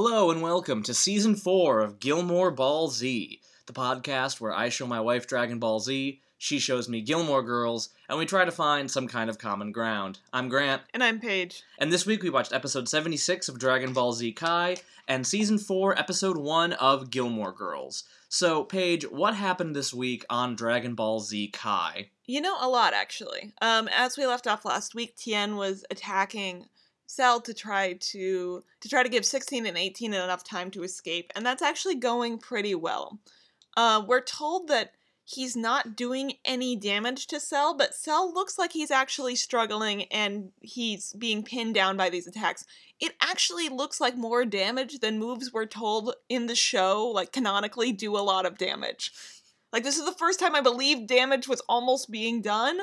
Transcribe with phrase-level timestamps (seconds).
[0.00, 4.86] Hello and welcome to season four of Gilmore Ball Z, the podcast where I show
[4.86, 8.88] my wife Dragon Ball Z, she shows me Gilmore Girls, and we try to find
[8.88, 10.20] some kind of common ground.
[10.32, 11.64] I'm Grant, And I'm Paige.
[11.80, 14.76] and this week we watched episode 76 of Dragon Ball Z Kai
[15.08, 18.04] and season four, episode one of Gilmore Girls.
[18.28, 22.10] So, Paige, what happened this week on Dragon Ball Z Kai?
[22.24, 23.52] You know, a lot actually.
[23.60, 26.66] Um, as we left off last week, Tien was attacking
[27.08, 31.32] Cell to try to to try to give 16 and 18 enough time to escape,
[31.34, 33.18] and that's actually going pretty well.
[33.76, 34.92] Uh, we're told that
[35.24, 40.50] he's not doing any damage to Cell, but Cell looks like he's actually struggling and
[40.60, 42.64] he's being pinned down by these attacks.
[43.00, 47.90] It actually looks like more damage than moves we're told in the show, like canonically,
[47.90, 49.12] do a lot of damage.
[49.72, 52.78] Like, this is the first time I believe damage was almost being done,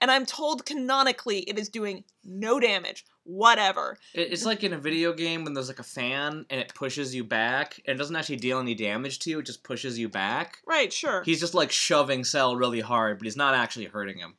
[0.00, 3.04] and I'm told canonically it is doing no damage.
[3.24, 3.98] Whatever.
[4.14, 7.22] It's like in a video game when there's like a fan and it pushes you
[7.22, 10.58] back, and it doesn't actually deal any damage to you, it just pushes you back.
[10.66, 11.22] Right, sure.
[11.22, 14.34] He's just like shoving Cell really hard, but he's not actually hurting him.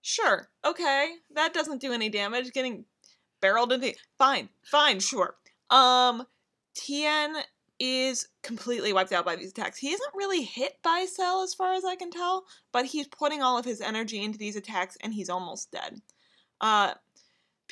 [0.00, 0.48] Sure.
[0.64, 1.10] Okay.
[1.34, 2.52] That doesn't do any damage.
[2.52, 2.86] Getting
[3.40, 4.48] barreled into fine.
[4.64, 5.36] Fine, sure.
[5.70, 6.26] Um
[6.74, 7.34] Tien
[7.78, 9.78] is completely wiped out by these attacks.
[9.78, 13.42] He isn't really hit by Cell as far as I can tell, but he's putting
[13.42, 16.00] all of his energy into these attacks and he's almost dead.
[16.60, 16.94] Uh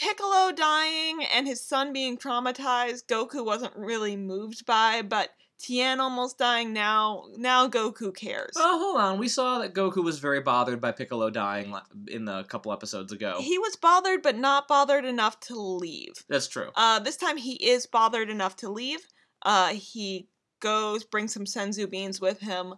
[0.01, 6.39] Piccolo dying and his son being traumatized, Goku wasn't really moved by, but Tien almost
[6.39, 8.55] dying now, now Goku cares.
[8.57, 9.19] Oh, hold on.
[9.19, 11.75] We saw that Goku was very bothered by Piccolo dying
[12.09, 13.37] in the couple episodes ago.
[13.41, 16.15] He was bothered, but not bothered enough to leave.
[16.29, 16.71] That's true.
[16.75, 19.01] Uh, this time he is bothered enough to leave.
[19.43, 20.29] Uh, he
[20.61, 22.75] goes, brings some senzu beans with him,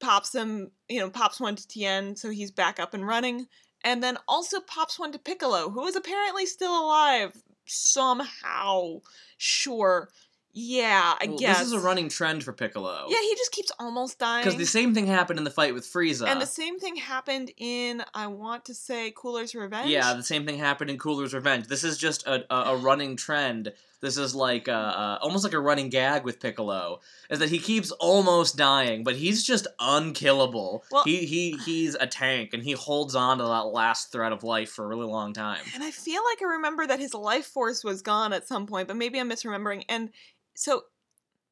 [0.00, 3.46] pops them, you know, pops one to Tien, so he's back up and running,
[3.84, 7.32] and then also pops one to Piccolo, who is apparently still alive
[7.66, 9.00] somehow.
[9.36, 10.08] Sure,
[10.52, 13.06] yeah, I Well, guess This is a running trend for Piccolo.
[13.08, 14.44] Yeah, he just keeps almost dying.
[14.44, 16.26] Because the same thing happened in the fight with Frieza.
[16.26, 19.90] and the same thing happened in, I want to say, Cooler's Revenge.
[19.90, 21.66] yeah, the same thing happened in Cooler's Revenge.
[21.68, 23.72] This is just a, a, a running trend.
[24.00, 27.58] This is like uh, uh, almost like a running gag with Piccolo, is that he
[27.58, 30.84] keeps almost dying, but he's just unkillable.
[30.90, 34.42] Well- he he he's a tank, and he holds on to that last thread of
[34.42, 35.60] life for a really long time.
[35.74, 38.88] And I feel like I remember that his life force was gone at some point,
[38.88, 39.84] but maybe I'm misremembering.
[39.88, 40.10] And
[40.60, 40.82] so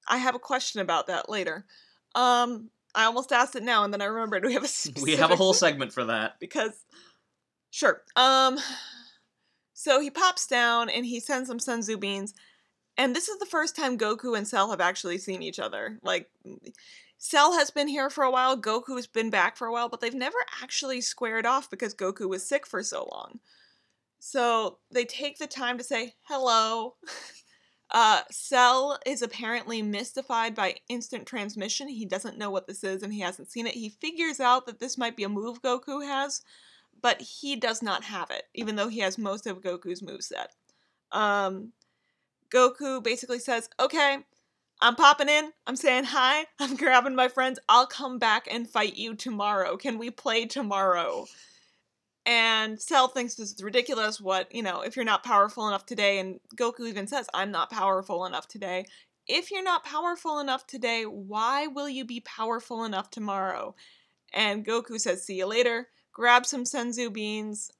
[0.06, 1.64] I have a question about that later.
[2.14, 5.30] Um, I almost asked it now, and then I remembered we have a We have
[5.30, 6.38] a whole segment for that.
[6.38, 6.84] because
[7.70, 8.02] sure.
[8.16, 8.58] Um,
[9.72, 12.34] so he pops down and he sends some senzu beans,
[12.98, 15.98] and this is the first time Goku and Cell have actually seen each other.
[16.02, 16.28] Like.
[17.20, 20.14] Cell has been here for a while, Goku's been back for a while, but they've
[20.14, 23.40] never actually squared off because Goku was sick for so long.
[24.20, 26.94] So they take the time to say hello.
[27.90, 31.88] Uh, Cell is apparently mystified by instant transmission.
[31.88, 33.74] He doesn't know what this is and he hasn't seen it.
[33.74, 36.42] He figures out that this might be a move Goku has,
[37.00, 40.48] but he does not have it, even though he has most of Goku's moveset.
[41.12, 41.72] Um,
[42.50, 44.18] Goku basically says, Okay,
[44.80, 45.52] I'm popping in.
[45.66, 46.46] I'm saying hi.
[46.58, 47.58] I'm grabbing my friends.
[47.68, 49.76] I'll come back and fight you tomorrow.
[49.76, 51.26] Can we play tomorrow?
[52.28, 54.20] And Cell thinks this is ridiculous.
[54.20, 57.70] What, you know, if you're not powerful enough today, and Goku even says, I'm not
[57.70, 58.84] powerful enough today.
[59.26, 63.74] If you're not powerful enough today, why will you be powerful enough tomorrow?
[64.34, 65.88] And Goku says, See you later.
[66.12, 67.72] Grabs some senzu beans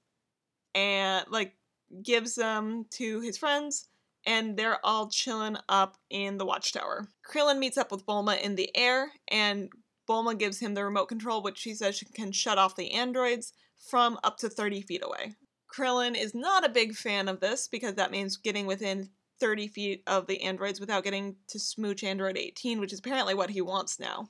[0.74, 1.54] and, like,
[2.02, 3.88] gives them to his friends,
[4.24, 7.08] and they're all chilling up in the watchtower.
[7.28, 9.68] Krillin meets up with Bulma in the air, and
[10.08, 13.52] Bulma gives him the remote control, which she says she can shut off the androids
[13.78, 15.34] from up to 30 feet away.
[15.74, 20.02] Krillin is not a big fan of this because that means getting within 30 feet
[20.06, 24.00] of the androids without getting to smooch Android 18, which is apparently what he wants
[24.00, 24.28] now.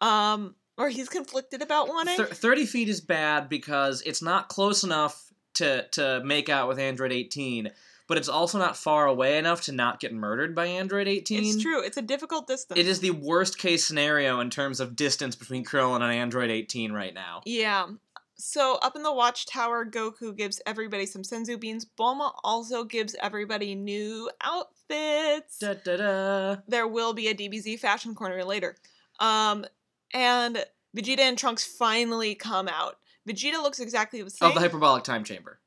[0.00, 2.16] Um, or he's conflicted about wanting.
[2.16, 6.78] Thir- Thirty feet is bad because it's not close enough to to make out with
[6.80, 7.70] Android 18,
[8.08, 11.44] but it's also not far away enough to not get murdered by Android 18.
[11.44, 11.80] it's true.
[11.80, 12.78] It's a difficult distance.
[12.78, 16.92] It is the worst case scenario in terms of distance between Krillin and Android 18
[16.92, 17.42] right now.
[17.44, 17.86] Yeah.
[18.36, 21.86] So up in the watchtower, Goku gives everybody some senzu beans.
[21.86, 25.58] Bulma also gives everybody new outfits.
[25.58, 26.56] Da da da.
[26.66, 28.76] There will be a DBZ fashion corner later.
[29.20, 29.64] Um,
[30.12, 30.64] and
[30.96, 32.98] Vegeta and Trunks finally come out.
[33.28, 34.48] Vegeta looks exactly the same.
[34.48, 35.60] Of the hyperbolic time chamber.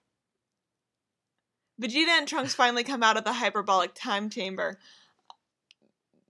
[1.82, 4.78] Vegeta and Trunks finally come out of the hyperbolic time chamber.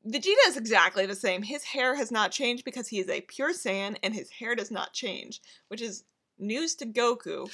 [0.08, 1.42] Vegeta is exactly the same.
[1.42, 4.72] His hair has not changed because he is a pure Saiyan and his hair does
[4.72, 6.04] not change, which is
[6.40, 7.50] news to Goku.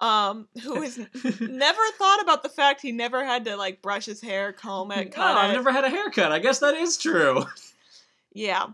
[0.00, 0.98] um, who has
[1.40, 5.08] never thought about the fact he never had to like brush his hair, comb it,
[5.08, 5.54] Oh, cut I've it.
[5.54, 6.32] never had a haircut.
[6.32, 7.44] I guess that is true.
[8.32, 8.66] Yeah.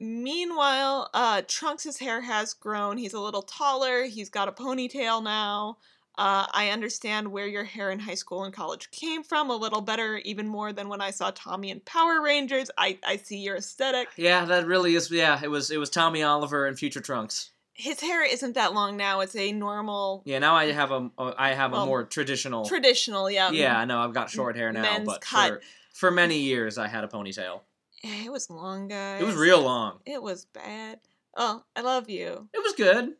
[0.00, 2.98] Meanwhile, uh, Trunks' hair has grown.
[2.98, 4.04] He's a little taller.
[4.04, 5.78] He's got a ponytail now.
[6.18, 9.82] Uh, I understand where your hair in high school and college came from a little
[9.82, 12.70] better, even more than when I saw Tommy in Power Rangers.
[12.78, 14.08] I, I see your aesthetic.
[14.16, 15.10] Yeah, that really is.
[15.10, 17.50] Yeah, it was it was Tommy Oliver and Future Trunks.
[17.78, 19.20] His hair isn't that long now.
[19.20, 22.64] It's a normal, Yeah, now I have a I have a more traditional.
[22.66, 23.50] traditional, yeah.
[23.50, 25.48] yeah, I know I've got short hair now, but cut.
[25.48, 25.60] for
[25.92, 27.60] for many years I had a ponytail.
[28.02, 29.20] It was long, guys.
[29.20, 29.98] It was real long.
[30.06, 31.00] It was bad.
[31.36, 32.48] Oh, I love you.
[32.54, 33.12] It was good.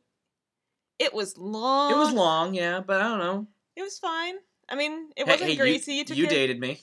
[0.98, 1.92] It was long.
[1.92, 3.46] It was long, yeah, but I don't know.
[3.76, 4.36] It was fine.
[4.70, 5.94] I mean, it Hey, wasn't hey, greasy.
[5.94, 6.80] You, you care- dated me.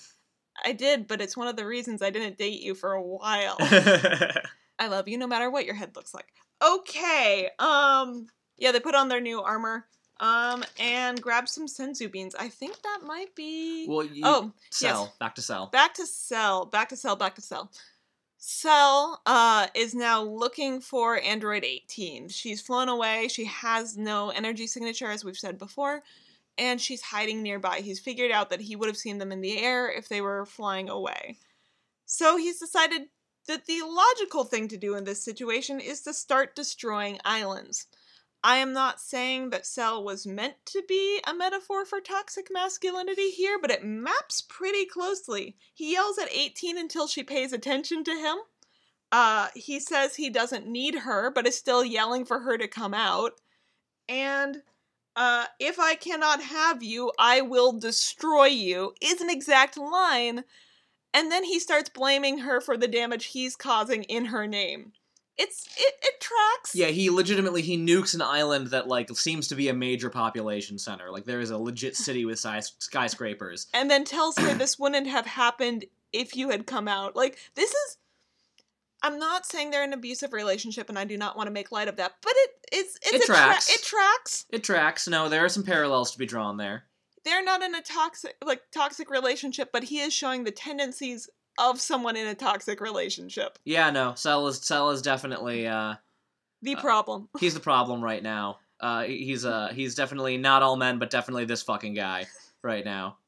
[0.64, 3.58] I did, but it's one of the reasons I didn't date you for a while.
[4.80, 6.32] I love you no matter what your head looks like.
[6.62, 7.50] Okay.
[7.60, 8.28] Um
[8.58, 9.86] yeah, they put on their new armor.
[10.20, 12.36] Um and grab some senzu beans.
[12.36, 15.06] I think that might be well, you, Oh, Cell.
[15.06, 15.18] yes.
[15.20, 15.68] Back to sell.
[15.68, 16.66] back to sell.
[16.66, 17.16] back to sell.
[17.16, 17.72] back to sell.
[18.38, 22.28] Cell uh, is now looking for Android 18.
[22.28, 23.30] She's flown away.
[23.30, 26.04] She has no energy signature, as we've said before,
[26.58, 27.80] and she's hiding nearby.
[27.80, 30.46] He's figured out that he would have seen them in the air if they were
[30.46, 31.38] flying away.
[32.06, 33.04] So he's decided
[33.48, 37.88] that the logical thing to do in this situation is to start destroying islands.
[38.44, 43.30] I am not saying that Cell was meant to be a metaphor for toxic masculinity
[43.30, 45.56] here, but it maps pretty closely.
[45.74, 48.38] He yells at 18 until she pays attention to him.
[49.14, 52.94] Uh, he says he doesn't need her, but is still yelling for her to come
[52.94, 53.34] out.
[54.10, 54.64] And
[55.16, 60.44] uh, if I cannot have you, I will destroy you is an exact line.
[61.14, 64.94] And then he starts blaming her for the damage he's causing in her name.
[65.38, 66.76] It's it, it tracks.
[66.76, 70.78] Yeah, he legitimately he nukes an island that like seems to be a major population
[70.78, 71.12] center.
[71.12, 73.66] Like there is a legit city with sky- skyscrapers.
[73.74, 77.16] and then tells her this wouldn't have happened if you had come out.
[77.16, 77.98] Like this is
[79.02, 81.72] I'm not saying they're in an abusive relationship and I do not want to make
[81.72, 83.70] light of that, but it it's it's It a tra- tracks.
[83.74, 84.46] it tracks.
[84.52, 85.08] It tracks.
[85.08, 86.84] No, there are some parallels to be drawn there.
[87.26, 91.80] They're not in a toxic like toxic relationship, but he is showing the tendencies of
[91.80, 93.60] someone in a toxic relationship.
[93.64, 95.96] Yeah, no, Cell is Cell is definitely uh
[96.62, 97.30] The Uh, problem.
[97.40, 98.58] he's the problem right now.
[98.80, 102.26] Uh he's uh he's definitely not all men, but definitely this fucking guy
[102.62, 103.18] right now.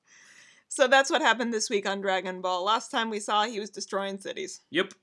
[0.67, 2.65] So that's what happened this week on Dragon Ball.
[2.65, 4.61] Last time we saw he was destroying cities.
[4.71, 4.93] Yep.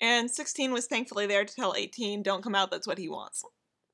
[0.00, 3.44] And 16 was thankfully there to tell 18, don't come out, that's what he wants.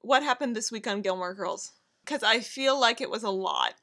[0.00, 1.72] What happened this week on Gilmore Girls?
[2.06, 3.74] Because I feel like it was a lot.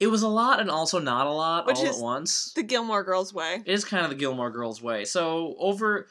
[0.00, 2.52] It was a lot and also not a lot Which all at once.
[2.54, 3.62] The Gilmore Girls way.
[3.64, 5.04] It is kind of the Gilmore Girls way.
[5.04, 6.08] So over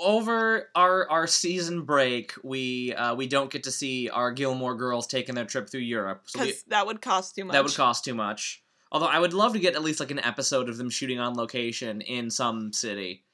[0.00, 5.06] over our our season break, we uh, we don't get to see our Gilmore Girls
[5.06, 6.22] taking their trip through Europe.
[6.26, 7.52] So Because that would cost too much.
[7.52, 8.62] that would cost too much.
[8.90, 11.34] Although I would love to get at least like an episode of them shooting on
[11.34, 13.24] location in some city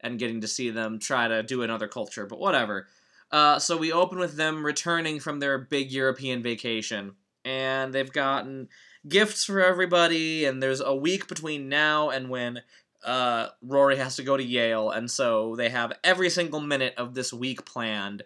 [0.00, 2.88] and getting to see them try to do another culture, but whatever.
[3.30, 7.12] Uh, so we open with them returning from their big European vacation,
[7.44, 8.68] and they've gotten
[9.08, 12.62] gifts for everybody, and there's a week between now and when
[13.04, 17.14] uh, Rory has to go to Yale, and so they have every single minute of
[17.14, 18.22] this week planned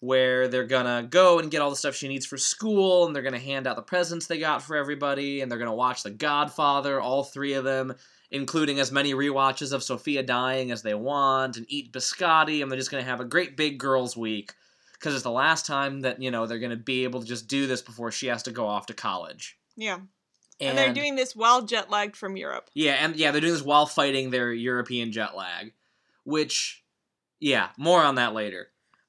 [0.00, 3.22] where they're gonna go and get all the stuff she needs for school, and they're
[3.22, 7.00] gonna hand out the presents they got for everybody, and they're gonna watch The Godfather,
[7.00, 7.94] all three of them,
[8.30, 12.78] including as many rewatches of Sofia dying as they want, and eat biscotti, and they're
[12.78, 14.54] just gonna have a great big girls' week
[14.94, 17.68] because it's the last time that you know they're gonna be able to just do
[17.68, 19.56] this before she has to go off to college.
[19.76, 19.98] Yeah.
[20.60, 22.70] And, And, they're doing this while jet lagged from Europe.
[22.74, 25.72] yeah, and yeah, they're doing this while fighting their European jet lag,
[26.24, 26.84] which,
[27.40, 28.68] yeah, more on that later.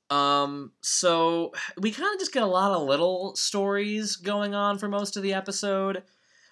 [0.10, 4.88] Um, so we kind of just get a lot of little stories going on for
[4.88, 6.03] most of the episode.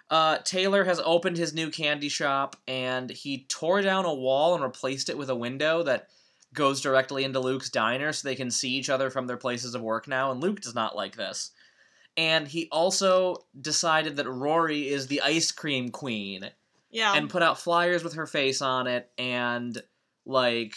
[0.10, 4.64] Uh, Taylor has opened his new candy shop and he tore down a wall and
[4.64, 6.10] replaced it with a window that
[6.54, 9.82] goes directly into Luke's diner so they can see each other from their places of
[9.82, 11.52] work now, and Luke does not like this.
[12.22, 16.52] And he also decided that Rory is the ice cream queen
[16.92, 17.14] Yeah.
[17.16, 19.82] and put out flyers with her face on it and
[20.26, 20.76] like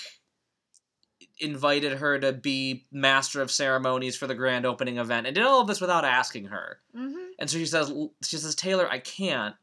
[1.39, 5.61] invited her to be master of ceremonies for the grand opening event and did all
[5.61, 6.79] of this without asking her.
[6.95, 9.55] hmm And so she says she says Taylor, I can't.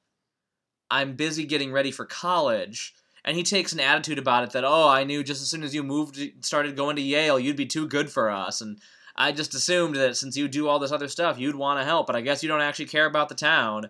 [0.92, 2.94] I'm busy getting ready for college.
[3.24, 5.74] And he takes an attitude about it that, "Oh, I knew just as soon as
[5.76, 8.80] you moved started going to Yale, you'd be too good for us." And
[9.16, 12.08] I just assumed that since you do all this other stuff, you'd want to help,
[12.08, 13.90] but I guess you don't actually care about the town.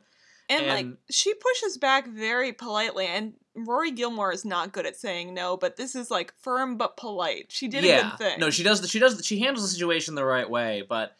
[0.50, 3.06] And, like, she pushes back very politely.
[3.06, 6.98] And Rory Gilmore is not good at saying no, but this is like firm but
[6.98, 7.46] polite.
[7.50, 8.40] She did a good thing.
[8.40, 8.82] No, she does.
[8.82, 9.26] The, she does.
[9.26, 10.84] She handles the situation the right way.
[10.88, 11.16] But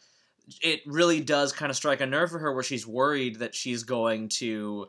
[0.60, 3.84] it really does kind of strike a nerve for her where she's worried that she's
[3.84, 4.88] going to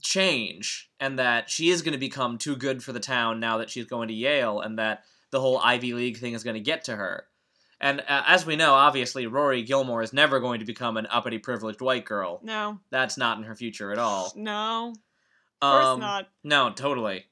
[0.00, 3.68] change and that she is going to become too good for the town now that
[3.68, 6.84] she's going to Yale and that the whole Ivy League thing is going to get
[6.84, 7.26] to her.
[7.82, 11.38] And uh, as we know, obviously, Rory Gilmore is never going to become an uppity,
[11.38, 12.40] privileged white girl.
[12.42, 12.78] No.
[12.90, 14.32] That's not in her future at all.
[14.36, 14.94] No.
[15.60, 16.28] Of course Um, not.
[16.44, 17.24] No, totally.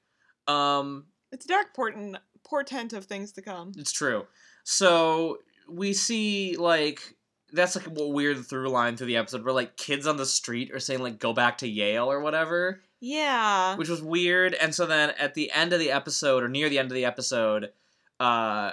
[0.48, 3.72] Um, It's a dark portent, portent of things to come.
[3.76, 4.26] It's true.
[4.64, 5.38] So
[5.68, 7.00] we see like
[7.52, 10.72] that's like a weird through line through the episode where like kids on the street
[10.72, 13.76] are saying like go back to Yale or whatever, Yeah.
[13.76, 14.54] which was weird.
[14.54, 17.04] And so then at the end of the episode or near the end of the
[17.04, 17.70] episode,
[18.18, 18.72] uh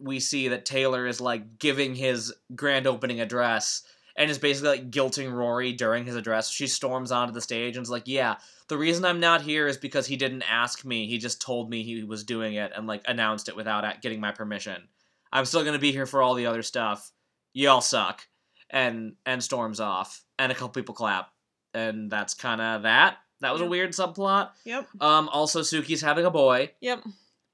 [0.00, 3.82] we see that Taylor is like giving his grand opening address
[4.16, 6.50] and is basically like guilting Rory during his address.
[6.50, 8.36] She storms onto the stage and is like, "Yeah,
[8.68, 11.06] the reason I'm not here is because he didn't ask me.
[11.06, 14.32] He just told me he was doing it and like announced it without getting my
[14.32, 14.88] permission.
[15.32, 17.10] I'm still gonna be here for all the other stuff.
[17.52, 18.26] Y'all suck."
[18.70, 21.30] And and storms off, and a couple people clap,
[21.74, 23.18] and that's kind of that.
[23.40, 24.50] That was a weird subplot.
[24.64, 24.88] Yep.
[25.00, 27.04] Um, also, Sookie's having a boy, Yep.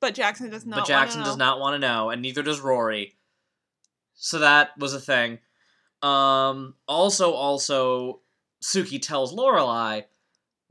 [0.00, 0.80] But Jackson does not.
[0.80, 3.16] but Jackson does not want to know, and neither does Rory.
[4.14, 5.38] So that was a thing.
[6.02, 8.20] Um, also, also,
[8.62, 10.04] Sookie tells Lorelai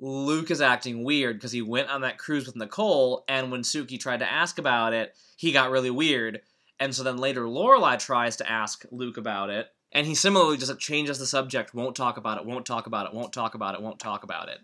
[0.01, 3.99] Luke is acting weird because he went on that cruise with Nicole, and when Sookie
[3.99, 6.41] tried to ask about it, he got really weird.
[6.79, 10.71] And so then later, Lorelai tries to ask Luke about it, and he similarly just
[10.71, 13.75] like, changes the subject, won't talk about it, won't talk about it, won't talk about
[13.75, 14.59] it, won't talk about it.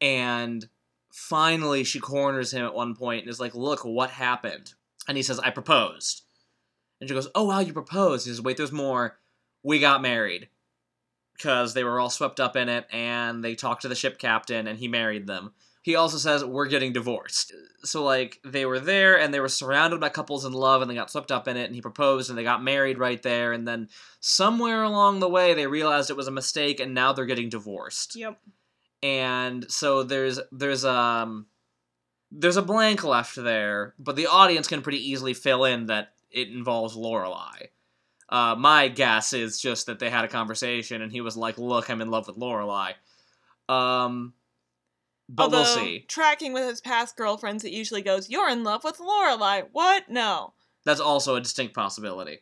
[0.00, 0.68] And
[1.14, 4.74] finally, she corners him at one point and is like, "Look, what happened?"
[5.06, 6.22] And he says, "I proposed."
[7.00, 9.18] And she goes, "Oh wow, you proposed." He says, "Wait, there's more.
[9.62, 10.48] We got married."
[11.36, 14.66] Because they were all swept up in it, and they talked to the ship captain,
[14.66, 15.52] and he married them.
[15.84, 17.52] He also says, We're getting divorced.
[17.82, 20.94] So, like, they were there, and they were surrounded by couples in love, and they
[20.94, 23.68] got swept up in it, and he proposed, and they got married right there, and
[23.68, 27.50] then somewhere along the way, they realized it was a mistake, and now they're getting
[27.50, 28.40] divorced Yep.
[29.04, 31.44] And so there's there's um
[32.32, 36.48] there's a blank left there, but the audience can pretty easily fill in that it
[36.48, 37.68] involves Lorelai.
[38.30, 41.90] Uh, my guess is just that they had a conversation, and he was like, "Look,
[41.90, 42.94] I'm in love with Lorelai."
[43.68, 44.32] Um,
[45.28, 46.06] but Although, we'll see.
[46.08, 50.08] Tracking with his past girlfriends, it usually goes, "You're in love with Lorelai." What?
[50.08, 50.54] No.
[50.86, 52.40] That's also a distinct possibility.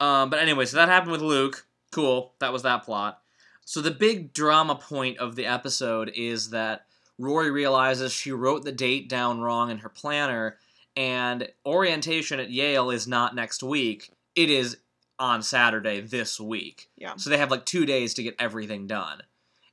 [0.00, 1.66] Um, but anyway, so that happened with Luke.
[1.92, 2.34] Cool.
[2.38, 3.20] That was that plot.
[3.64, 6.86] So the big drama point of the episode is that
[7.18, 10.56] Rory realizes she wrote the date down wrong in her planner,
[10.96, 14.10] and orientation at Yale is not next week.
[14.34, 14.78] It is
[15.18, 16.88] on Saturday this week.
[16.96, 17.14] Yeah.
[17.16, 19.22] So they have like two days to get everything done.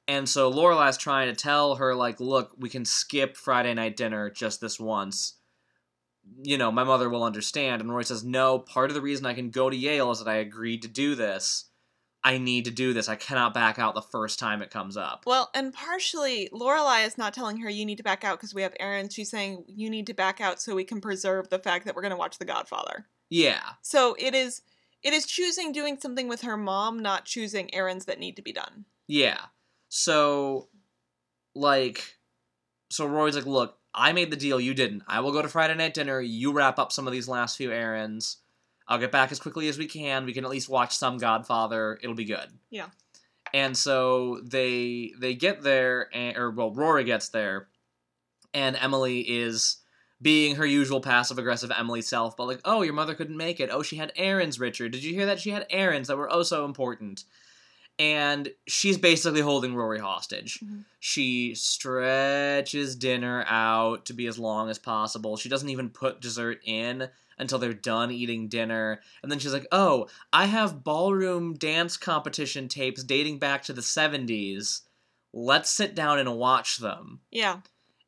[0.10, 4.30] And so Lorelai's trying to tell her, like, look, we can skip Friday night dinner
[4.30, 5.34] just this once.
[6.44, 7.82] You know, my mother will understand.
[7.82, 10.30] And Rory says, no, part of the reason I can go to Yale is that
[10.30, 11.66] I agreed to do this.
[12.28, 13.08] I need to do this.
[13.08, 15.24] I cannot back out the first time it comes up.
[15.26, 18.64] Well, and partially, Lorelai is not telling her you need to back out because we
[18.64, 19.16] have errands.
[19.16, 22.02] She's saying you need to back out so we can preserve the fact that we're
[22.02, 23.06] going to watch The Godfather.
[23.30, 23.62] Yeah.
[23.82, 24.62] So it is,
[25.02, 28.52] it is choosing doing something with her mom, not choosing errands that need to be
[28.52, 28.84] done.
[29.08, 29.40] Yeah.
[29.88, 30.68] So,
[31.56, 32.18] like,
[32.90, 35.04] so Rory's like, look, I made the deal, you didn't.
[35.08, 36.20] I will go to Friday night dinner.
[36.20, 38.40] You wrap up some of these last few errands.
[38.88, 40.26] I'll get back as quickly as we can.
[40.26, 42.00] We can at least watch some Godfather.
[42.02, 42.48] It'll be good.
[42.70, 42.88] Yeah.
[43.54, 47.68] And so they they get there, and, or well, Rory gets there,
[48.54, 49.78] and Emily is
[50.22, 53.70] being her usual passive aggressive Emily self, but like, oh, your mother couldn't make it.
[53.72, 54.92] Oh, she had errands, Richard.
[54.92, 57.24] Did you hear that she had errands that were oh so important?
[58.00, 60.60] And she's basically holding Rory hostage.
[60.60, 60.86] Mhm.
[61.00, 65.36] She stretches dinner out to be as long as possible.
[65.38, 69.02] She doesn't even put dessert in until they're done eating dinner.
[69.22, 73.82] And then she's like, oh, I have ballroom dance competition tapes dating back to the
[73.82, 74.82] 70s.
[75.34, 77.20] Let's sit down and watch them.
[77.32, 77.58] Yeah.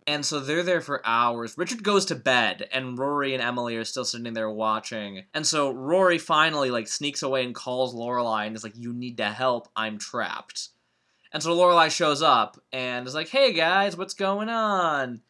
[0.08, 1.54] And so they're there for hours.
[1.56, 5.26] Richard goes to bed, and Rory and Emily are still sitting there watching.
[5.36, 9.18] And so Rory finally like sneaks away and calls Lorelai and is like, "You need
[9.18, 9.68] to help.
[9.76, 10.70] I'm trapped."
[11.32, 15.22] And so Lorelai shows up and is like, "Hey guys, what's going on?"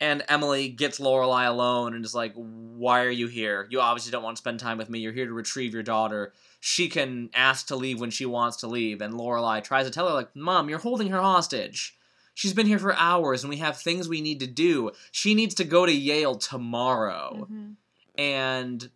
[0.00, 3.66] And Emily gets Lorelai alone and is like, "Why are you here?
[3.70, 5.00] You obviously don't want to spend time with me.
[5.00, 6.32] You're here to retrieve your daughter.
[6.60, 10.06] She can ask to leave when she wants to leave." And Lorelai tries to tell
[10.06, 11.96] her like, "Mom, you're holding her hostage."
[12.34, 14.92] She's been here for hours and we have things we need to do.
[15.10, 17.48] She needs to go to Yale tomorrow.
[17.50, 17.74] Mhm.
[18.16, 18.90] And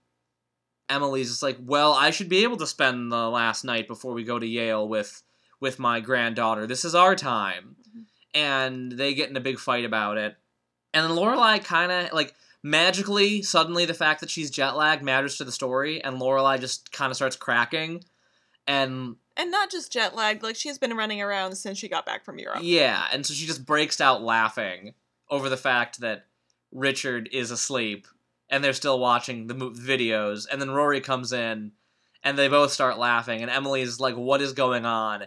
[0.89, 4.23] Emily's just like, "Well, I should be able to spend the last night before we
[4.23, 5.25] go to Yale with
[5.59, 6.69] with my granddaughter.
[6.69, 8.05] This is our time." Mhm.
[8.35, 10.37] And they get in a big fight about it.
[10.95, 15.37] And then Lorelai kind of like magically suddenly the fact that she's jet lagged matters
[15.37, 18.05] to the story and Lorelai just kind of starts cracking
[18.69, 22.25] and And not just jet lagged, like she's been running around since she got back
[22.25, 22.61] from Europe.
[22.63, 24.95] yeah, and so she just breaks out laughing
[25.29, 26.27] over the fact that
[26.71, 28.07] Richard is asleep
[28.49, 31.73] and they're still watching the videos, and then Rory comes in
[32.23, 35.25] and they both start laughing, and Emily's like, "What is going on?"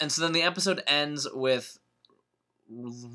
[0.00, 1.78] And so then the episode ends with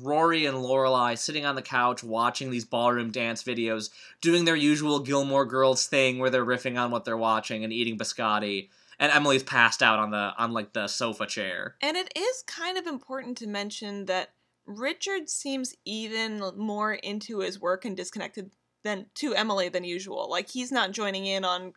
[0.02, 5.00] Rory and Lorelai sitting on the couch watching these ballroom dance videos, doing their usual
[5.00, 8.68] Gilmore Girls thing where they're riffing on what they're watching and eating biscotti.
[8.98, 11.76] And Emily's passed out on the on like the sofa chair.
[11.80, 14.30] And it is kind of important to mention that
[14.66, 18.50] Richard seems even more into his work and disconnected
[18.84, 20.28] than to Emily than usual.
[20.30, 21.72] Like he's not joining in on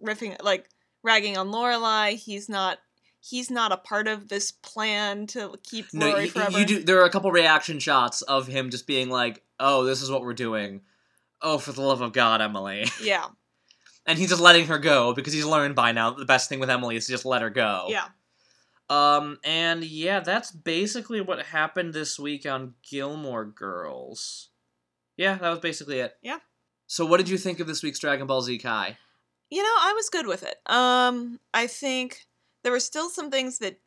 [0.00, 0.68] riffing like
[1.02, 2.14] ragging on Lorelai.
[2.14, 2.78] He's not
[3.20, 6.58] he's not a part of this plan to keep No, Rory you, forever.
[6.58, 6.82] you do.
[6.82, 10.22] There are a couple reaction shots of him just being like, "Oh, this is what
[10.22, 10.82] we're doing."
[11.42, 12.86] Oh, for the love of God, Emily!
[13.02, 13.26] Yeah.
[14.06, 16.58] And he's just letting her go because he's learned by now that the best thing
[16.58, 17.86] with Emily is to just let her go.
[17.88, 18.06] Yeah.
[18.88, 24.48] Um, and yeah, that's basically what happened this week on Gilmore Girls.
[25.16, 26.16] Yeah, that was basically it.
[26.22, 26.38] Yeah.
[26.86, 28.96] So, what did you think of this week's Dragon Ball Z Kai?
[29.50, 30.56] You know, I was good with it.
[30.66, 32.26] Um I think
[32.62, 33.80] there were still some things that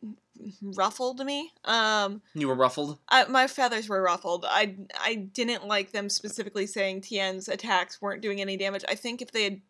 [0.61, 1.51] ruffled me.
[1.65, 2.99] Um You were ruffled.
[3.07, 4.45] I, my feathers were ruffled.
[4.47, 8.83] I I didn't like them specifically saying Tien's attacks weren't doing any damage.
[8.87, 9.61] I think if they had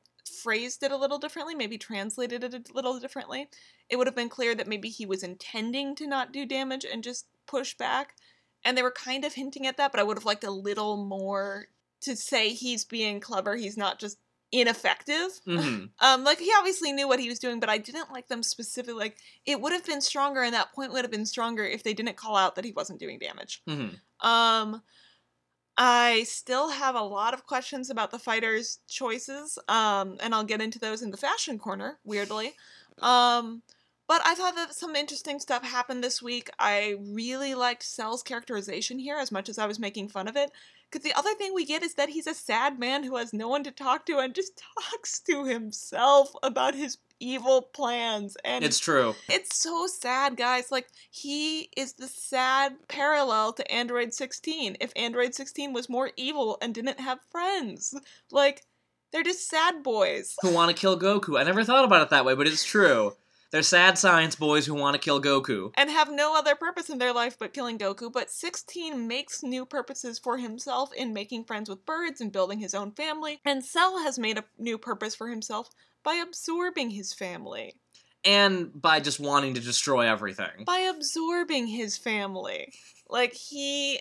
[0.41, 3.49] phrased it a little differently, maybe translated it a little differently,
[3.89, 7.03] it would have been clear that maybe he was intending to not do damage and
[7.03, 8.15] just push back.
[8.65, 10.95] And they were kind of hinting at that, but I would have liked a little
[10.95, 11.67] more
[12.01, 13.55] to say he's being clever.
[13.55, 14.17] He's not just
[14.53, 15.41] ineffective.
[15.45, 18.43] hmm Um, like he obviously knew what he was doing, but I didn't like them
[18.43, 18.99] specifically.
[18.99, 21.93] Like it would have been stronger, and that point would have been stronger if they
[21.93, 23.61] didn't call out that he wasn't doing damage.
[23.67, 23.89] hmm
[24.25, 24.81] Um,
[25.75, 29.57] I still have a lot of questions about the fighters' choices.
[29.67, 31.99] Um, and I'll get into those in the fashion corner.
[32.03, 32.53] Weirdly,
[33.01, 33.63] um,
[34.07, 36.49] but I thought that some interesting stuff happened this week.
[36.59, 40.51] I really liked Cell's characterization here, as much as I was making fun of it.
[40.93, 43.47] Because the other thing we get is that he's a sad man who has no
[43.47, 48.37] one to talk to and just talks to himself about his evil plans.
[48.45, 49.15] And It's true.
[49.27, 50.71] it's so sad, guys.
[50.71, 54.77] Like, he is the sad parallel to Android 16.
[54.79, 58.61] If Android 16 was more evil and didn't have friends, like,
[59.11, 60.35] they're just sad boys.
[60.43, 61.39] Who want to kill Goku?
[61.39, 63.13] I never thought about it that way, but it's true.
[63.53, 65.73] They're sad science boys who want to kill Goku.
[65.75, 68.11] And have no other purpose in their life but killing Goku.
[68.11, 72.73] But 16 makes new purposes for himself in making friends with birds and building his
[72.73, 73.39] own family.
[73.45, 75.69] And Cell has made a new purpose for himself
[76.01, 77.75] by absorbing his family.
[78.25, 80.63] And by just wanting to destroy everything.
[80.65, 82.73] by absorbing his family.
[83.07, 83.99] Like he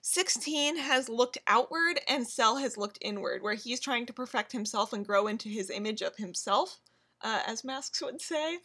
[0.00, 4.94] 16 has looked outward and Cell has looked inward, where he's trying to perfect himself
[4.94, 6.78] and grow into his image of himself,
[7.22, 8.58] uh, as masks would say.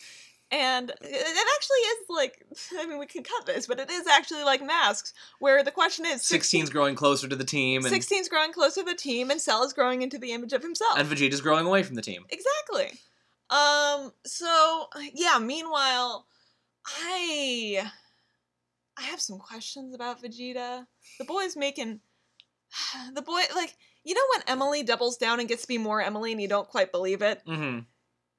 [0.51, 2.43] And it actually is like,
[2.79, 6.05] I mean, we can cut this, but it is actually like masks, where the question
[6.05, 9.39] is 16's growing closer to the team, and, 16's growing closer to the team, and
[9.39, 10.97] Cell is growing into the image of himself.
[10.97, 12.25] and Vegeta's growing away from the team.
[12.29, 12.99] Exactly.
[13.51, 16.25] Um so yeah, meanwhile,
[16.85, 17.89] I
[18.97, 20.85] I have some questions about Vegeta.
[21.19, 21.99] The boy's making
[23.13, 26.31] the boy like you know when Emily doubles down and gets to be more Emily
[26.31, 27.41] and you don't quite believe it?
[27.45, 27.79] hmm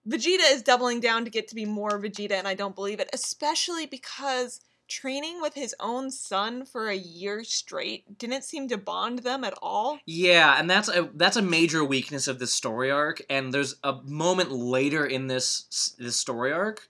[0.08, 3.10] Vegeta is doubling down to get to be more Vegeta and I don't believe it,
[3.12, 4.60] especially because
[4.90, 9.54] training with his own son for a year straight didn't seem to bond them at
[9.62, 9.98] all.
[10.04, 13.22] Yeah, and that's a that's a major weakness of this story arc.
[13.30, 16.88] And there's a moment later in this this story arc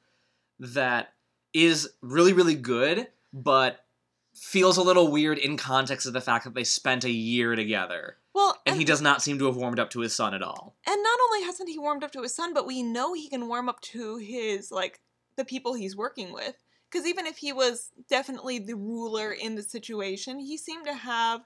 [0.59, 1.12] that
[1.53, 3.85] is really really good, but
[4.35, 8.16] feels a little weird in context of the fact that they spent a year together,
[8.35, 10.77] Well, and he does not seem to have warmed up to his son at all.
[10.87, 13.49] And not only hasn't he warmed up to his son, but we know he can
[13.49, 15.01] warm up to his like
[15.37, 16.57] the people he's working with.
[16.90, 21.43] Because even if he was definitely the ruler in the situation, he seemed to have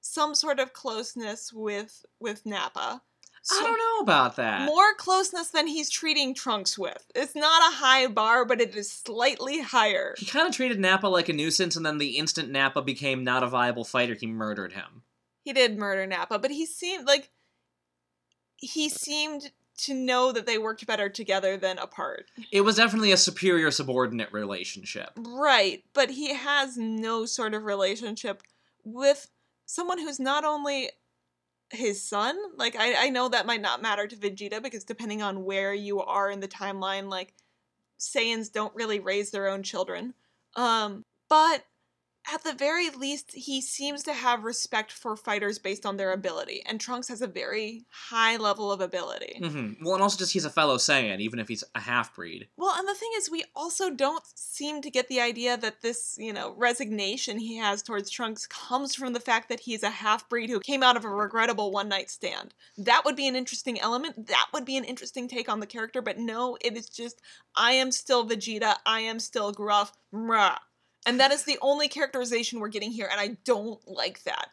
[0.00, 3.02] some sort of closeness with with Nappa.
[3.50, 4.66] I don't know about that.
[4.66, 7.06] More closeness than he's treating Trunks with.
[7.14, 10.14] It's not a high bar, but it is slightly higher.
[10.18, 13.44] He kind of treated Nappa like a nuisance, and then the instant Nappa became not
[13.44, 15.02] a viable fighter, he murdered him.
[15.46, 17.30] He did murder Nappa, but he seemed like
[18.56, 22.26] he seemed to know that they worked better together than apart.
[22.50, 25.10] It was definitely a superior subordinate relationship.
[25.16, 28.42] Right, but he has no sort of relationship
[28.82, 29.30] with
[29.66, 30.90] someone who's not only
[31.70, 32.36] his son.
[32.56, 36.00] Like I, I know that might not matter to Vegeta because depending on where you
[36.00, 37.34] are in the timeline, like
[38.00, 40.14] Saiyans don't really raise their own children.
[40.56, 41.64] Um, but
[42.32, 46.62] at the very least, he seems to have respect for fighters based on their ability,
[46.66, 49.38] and Trunks has a very high level of ability.
[49.42, 52.48] hmm Well, and also just he's a fellow Saiyan, even if he's a half breed.
[52.56, 56.16] Well, and the thing is, we also don't seem to get the idea that this,
[56.18, 60.28] you know, resignation he has towards Trunks comes from the fact that he's a half
[60.28, 62.54] breed who came out of a regrettable one night stand.
[62.78, 64.26] That would be an interesting element.
[64.28, 67.20] That would be an interesting take on the character, but no, it is just,
[67.54, 70.58] I am still Vegeta, I am still gruff, rah.
[71.06, 74.48] And that is the only characterization we're getting here, and I don't like that.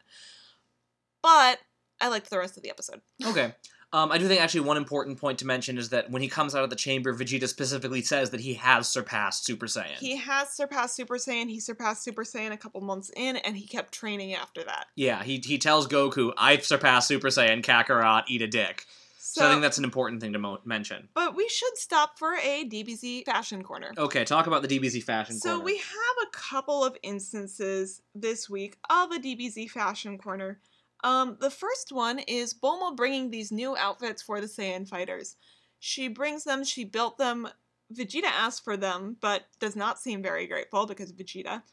[1.21, 1.59] But
[1.99, 3.01] I liked the rest of the episode.
[3.25, 3.53] Okay.
[3.93, 6.55] Um, I do think actually one important point to mention is that when he comes
[6.55, 9.97] out of the chamber, Vegeta specifically says that he has surpassed Super Saiyan.
[9.99, 11.47] He has surpassed Super Saiyan.
[11.47, 14.87] He surpassed Super Saiyan a couple months in, and he kept training after that.
[14.95, 18.87] yeah, he, he tells Goku, I've surpassed Super Saiyan, Kakarot, eat a dick.
[19.33, 21.09] So, So, I think that's an important thing to mo- mention.
[21.15, 23.91] but we should stop for a DBZ fashion corner.
[23.97, 25.59] Okay, talk about the DBZ fashion So corner.
[25.61, 30.59] So we have a couple of instances this week of a DBZ fashion corner.
[31.03, 35.35] Um, the first one is Bulma bringing these new outfits for the Saiyan fighters.
[35.79, 36.63] She brings them.
[36.63, 37.47] She built them.
[37.91, 41.63] Vegeta asked for them, but does not seem very grateful because of Vegeta.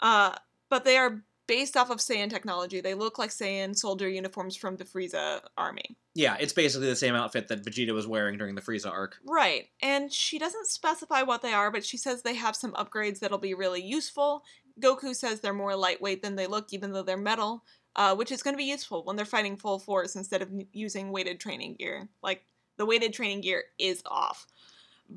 [0.00, 0.34] Uh,
[0.68, 2.80] but they are based off of Saiyan technology.
[2.80, 5.96] They look like Saiyan soldier uniforms from the Frieza army.
[6.14, 9.18] Yeah, it's basically the same outfit that Vegeta was wearing during the Frieza arc.
[9.24, 9.68] Right.
[9.82, 13.38] And she doesn't specify what they are, but she says they have some upgrades that'll
[13.38, 14.42] be really useful.
[14.80, 18.42] Goku says they're more lightweight than they look, even though they're metal, uh, which is
[18.42, 22.08] going to be useful when they're fighting full force instead of using weighted training gear.
[22.22, 22.44] Like,
[22.76, 24.46] the weighted training gear is off.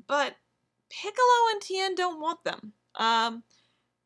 [0.07, 0.35] But
[0.89, 2.73] Piccolo and Tien don't want them.
[2.95, 3.43] Um,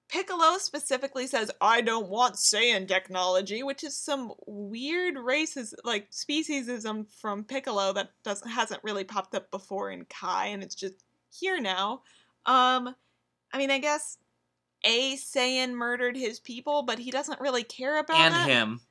[0.09, 7.09] Piccolo specifically says, I don't want Saiyan technology, which is some weird races like speciesism
[7.09, 11.59] from Piccolo that doesn't hasn't really popped up before in Kai, and it's just here
[11.59, 12.01] now.
[12.45, 12.95] Um,
[13.51, 14.17] I mean, I guess
[14.83, 18.47] a Saiyan murdered his people, but he doesn't really care about and that.
[18.47, 18.81] him.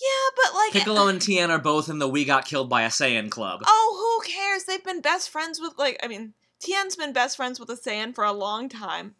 [0.00, 2.88] Yeah, but like Piccolo and Tien are both in the We Got Killed by a
[2.88, 3.62] Saiyan club.
[3.66, 4.64] Oh, who cares?
[4.64, 8.14] They've been best friends with like I mean, Tien's been best friends with a Saiyan
[8.14, 9.14] for a long time.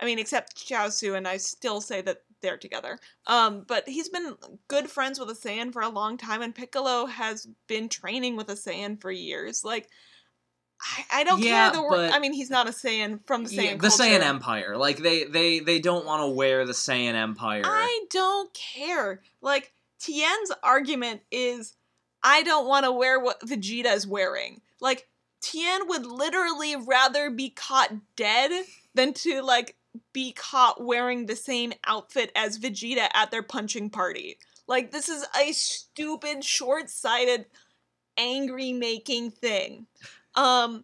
[0.00, 2.98] I mean, except Chaozu, and I still say that they're together.
[3.26, 4.36] Um, but he's been
[4.68, 8.48] good friends with a Saiyan for a long time, and Piccolo has been training with
[8.48, 9.64] a Saiyan for years.
[9.64, 9.88] Like,
[10.80, 11.72] I, I don't Yeah, care.
[11.72, 13.64] The wor- but- I mean, he's not a Saiyan from the Saiyan.
[13.64, 14.02] Yeah, the culture.
[14.04, 14.76] Saiyan Empire.
[14.76, 17.62] Like they they they don't want to wear the Saiyan Empire.
[17.64, 19.20] I don't care.
[19.42, 21.74] Like Tien's argument is,
[22.22, 24.60] I don't want to wear what Vegeta is wearing.
[24.80, 25.08] Like
[25.40, 28.52] Tien would literally rather be caught dead
[28.94, 29.74] than to like
[30.18, 34.36] be caught wearing the same outfit as Vegeta at their punching party.
[34.66, 37.46] Like this is a stupid, short-sighted,
[38.16, 39.86] angry making thing.
[40.34, 40.82] Um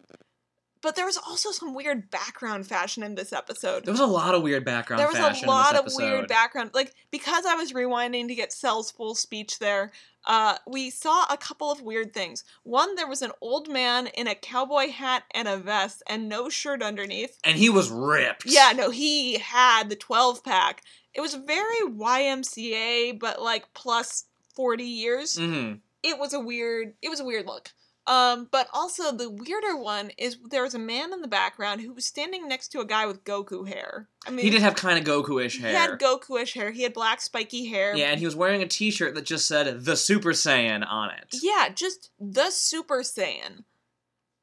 [0.81, 4.35] but there was also some weird background fashion in this episode There was a lot
[4.35, 8.27] of weird background there was a lot of weird background like because i was rewinding
[8.27, 9.91] to get cell's full speech there
[10.25, 12.43] uh, we saw a couple of weird things.
[12.63, 16.49] One there was an old man in a cowboy hat and a vest and no
[16.49, 17.37] shirt underneath.
[17.43, 18.45] And he was ripped.
[18.45, 20.81] yeah no he had the 12 pack.
[21.13, 25.37] It was very ymca but like plus 40 years.
[25.37, 25.73] Hmm
[26.05, 27.69] it was a weird it was a weird look
[28.07, 31.91] um but also the weirder one is there was a man in the background who
[31.93, 34.97] was standing next to a guy with goku hair i mean He did have kind
[34.99, 35.69] of Goku-ish hair.
[35.71, 36.71] he had Goku-ish hair.
[36.71, 37.95] He had black spiky hair.
[37.95, 41.35] yeah, and he was wearing a T-shirt that just said "The Super Saiyan" on it.
[41.41, 43.63] Yeah, just the Super Saiyan.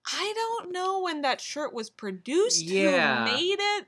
[0.06, 2.62] I don't know when that shirt was produced.
[2.64, 3.24] Yeah.
[3.28, 3.86] Who made it?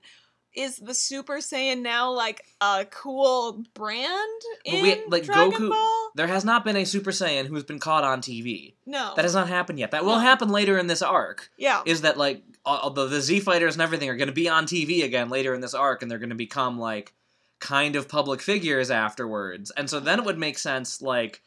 [0.54, 6.10] Is the Super Saiyan now like a cool brand in we- like, Dragon Goku- Ball?
[6.14, 8.74] There has not been a Super Saiyan who's been caught on TV.
[8.86, 9.12] No.
[9.16, 9.90] That has not happened yet.
[9.90, 11.50] That will happen later in this arc.
[11.58, 11.82] yeah.
[11.86, 15.02] Is that like the, the Z fighters and everything are going to be on TV
[15.04, 17.12] again later in this arc, and they're going to become like
[17.58, 21.40] kind of public figures afterwards, and so then it would make sense like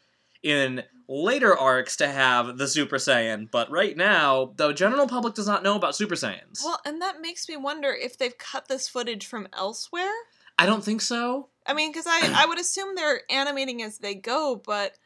[0.43, 3.49] in later arcs to have the Super Saiyan.
[3.49, 6.63] But right now, the general public does not know about Super Saiyans.
[6.63, 10.11] well, and that makes me wonder if they've cut this footage from elsewhere.
[10.59, 11.49] I don't think so.
[11.65, 14.97] I mean, because I, I would assume they're animating as they go, but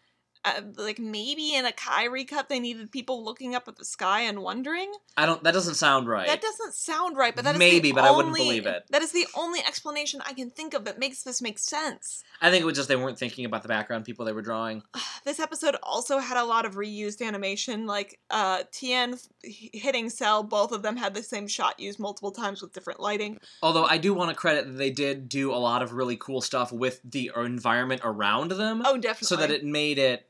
[0.44, 4.22] uh, like maybe in a Kai recut they needed people looking up at the sky
[4.22, 4.92] and wondering.
[5.18, 5.44] I don't.
[5.44, 6.28] That doesn't sound right.
[6.28, 8.84] That doesn't sound right, but that is Maybe, but I wouldn't believe it.
[8.90, 12.24] That is the only explanation I can think of that makes this make sense.
[12.42, 14.84] I think it was just they weren't thinking about the background people they were drawing.
[15.24, 20.42] This episode also had a lot of reused animation, like uh, Tien hitting Cell.
[20.42, 23.38] Both of them had the same shot used multiple times with different lighting.
[23.62, 26.42] Although I do want to credit that they did do a lot of really cool
[26.42, 29.28] stuff with the environment around them, Oh, definitely.
[29.28, 30.28] so that it made it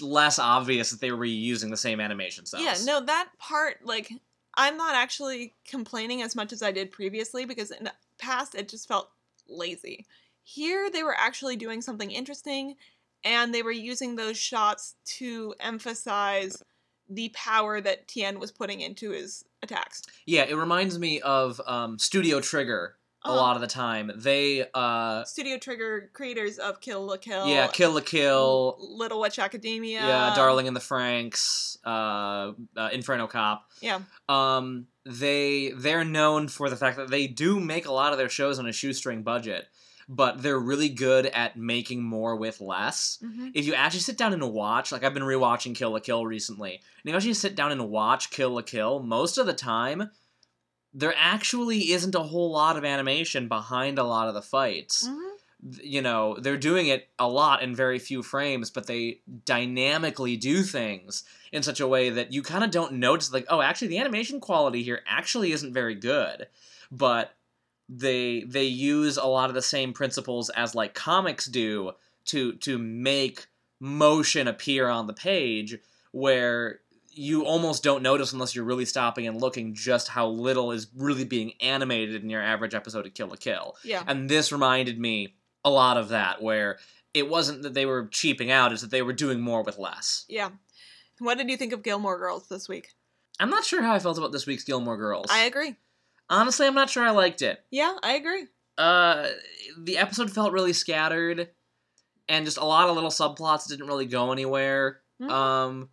[0.00, 2.64] less obvious that they were reusing the same animation styles.
[2.64, 4.10] Yeah, no, that part, like,
[4.56, 8.68] I'm not actually complaining as much as I did previously because in the past it
[8.68, 9.10] just felt
[9.48, 10.06] lazy.
[10.42, 12.76] Here, they were actually doing something interesting,
[13.24, 16.62] and they were using those shots to emphasize
[17.08, 20.02] the power that Tien was putting into his attacks.
[20.26, 24.12] Yeah, it reminds me of um, Studio Trigger a Uh, lot of the time.
[24.16, 27.46] They, uh, Studio Trigger creators of Kill la Kill.
[27.46, 30.00] yeah, Kill la Kill, Little Witch Academia.
[30.00, 33.70] yeah, Darling in the Franxx, uh, uh, Inferno Cop.
[33.80, 34.00] Yeah.
[34.28, 38.28] Um, they they're known for the fact that they do make a lot of their
[38.28, 39.66] shows on a shoestring budget,
[40.08, 43.18] but they're really good at making more with less.
[43.22, 43.52] Mhm.
[43.54, 46.74] If you actually sit down and watch, like I've been rewatching Kill la Kill recently,
[46.74, 50.10] and you actually sit down and watch Kill la Kill, most of the time,
[50.94, 55.06] there actually isn't a whole lot of animation behind a lot of the fights.
[55.08, 55.30] Mhm.
[55.82, 60.62] You know, they're doing it a lot in very few frames, but they dynamically do
[60.62, 63.98] things in such a way that you kind of don't notice, like, oh, actually, the
[63.98, 66.46] animation quality here actually isn't very good.
[66.92, 67.34] But
[67.88, 71.92] they they use a lot of the same principles as like comics do
[72.26, 73.46] to to make
[73.80, 75.78] motion appear on the page
[76.12, 76.80] where
[77.14, 81.24] you almost don't notice unless you're really stopping and looking just how little is really
[81.24, 83.76] being animated in your average episode of Kill la Kill.
[83.84, 84.02] Yeah.
[84.06, 86.78] And this reminded me a lot of that where
[87.12, 90.24] it wasn't that they were cheaping out, it's that they were doing more with less.
[90.28, 90.50] Yeah.
[91.20, 92.90] What did you think of Gilmore Girls this week?
[93.38, 95.26] I'm not sure how I felt about this week's Gilmore Girls.
[95.30, 95.76] I agree.
[96.28, 97.62] Honestly, I'm not sure I liked it.
[97.70, 98.46] Yeah, I agree.
[98.76, 99.28] Uh,
[99.78, 101.50] the episode felt really scattered,
[102.28, 105.00] and just a lot of little subplots didn't really go anywhere.
[105.20, 105.30] Mhm.
[105.30, 105.88] Um,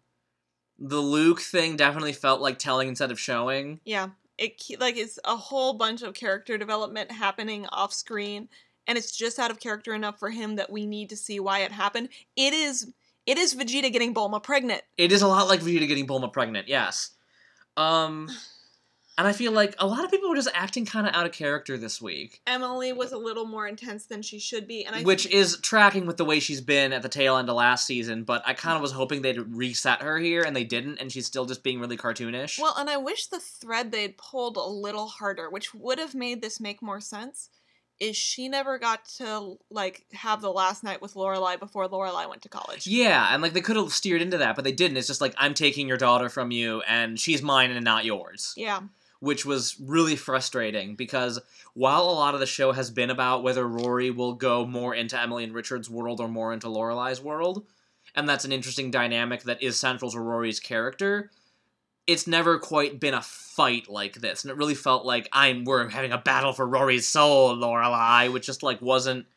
[0.82, 3.80] the Luke thing definitely felt like telling instead of showing.
[3.86, 4.10] Yeah.
[4.38, 8.50] It like it's a whole bunch of character development happening off screen
[8.88, 11.60] and it's just out of character enough for him that we need to see why
[11.60, 12.10] it happened.
[12.36, 12.92] It is
[13.28, 14.82] it is Vegeta getting Bulma pregnant.
[14.98, 17.12] It is a lot like Vegeta getting Bulma pregnant, yes.
[17.78, 18.30] Um,
[19.18, 21.32] and I feel like a lot of people were just acting kind of out of
[21.32, 25.04] character this week, Emily was a little more intense than she should be and I
[25.04, 28.24] which is tracking with the way she's been at the tail end of last season.
[28.24, 28.84] But I kind of mm.
[28.84, 31.98] was hoping they'd reset her here, and they didn't, and she's still just being really
[31.98, 32.60] cartoonish.
[32.60, 36.42] Well, and I wish the thread they'd pulled a little harder, which would have made
[36.42, 37.50] this make more sense.
[38.00, 42.42] Is she never got to like have the last night with Lorelai before Lorelai went
[42.42, 42.88] to college?
[42.88, 44.98] Yeah, and like they could have steered into that, but they didn't.
[44.98, 48.56] It's just like I'm taking your daughter from you, and she's mine and not yours,
[48.58, 48.82] Yeah.
[49.22, 51.40] Which was really frustrating because
[51.76, 55.20] while a lot of the show has been about whether Rory will go more into
[55.20, 57.64] Emily and Richard's world or more into Lorelai's world,
[58.16, 61.30] and that's an interesting dynamic that is central to Rory's character.
[62.08, 65.88] It's never quite been a fight like this, and it really felt like I'm we're
[65.88, 69.28] having a battle for Rory's soul, Lorelai, which just like wasn't.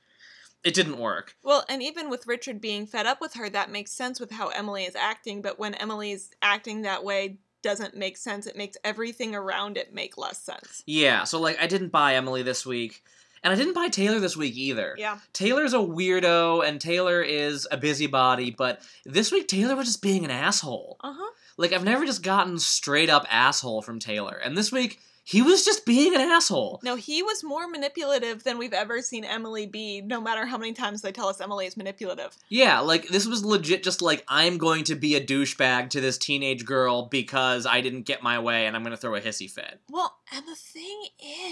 [0.65, 1.37] It didn't work.
[1.43, 4.49] Well, and even with Richard being fed up with her, that makes sense with how
[4.49, 9.35] Emily is acting, but when Emily's acting that way doesn't make sense, it makes everything
[9.35, 10.85] around it make less sense.
[10.87, 13.03] Yeah, so like I didn't buy Emily this week,
[13.43, 14.95] and I didn't buy Taylor this week either.
[14.99, 15.19] Yeah.
[15.33, 20.25] Taylor's a weirdo, and Taylor is a busybody, but this week Taylor was just being
[20.25, 20.99] an asshole.
[21.01, 21.31] Uh-huh.
[21.57, 25.65] Like I've never just gotten straight up asshole from Taylor, and this week he was
[25.65, 26.81] just being an asshole.
[26.85, 30.75] No, he was more manipulative than we've ever seen Emily be, no matter how many
[30.75, 32.37] times they tell us Emily is manipulative.
[32.51, 36.19] Yeah, like this was legit just like I'm going to be a douchebag to this
[36.19, 39.51] teenage girl because I didn't get my way and I'm going to throw a hissy
[39.51, 39.81] fit.
[39.91, 41.07] Well, and the thing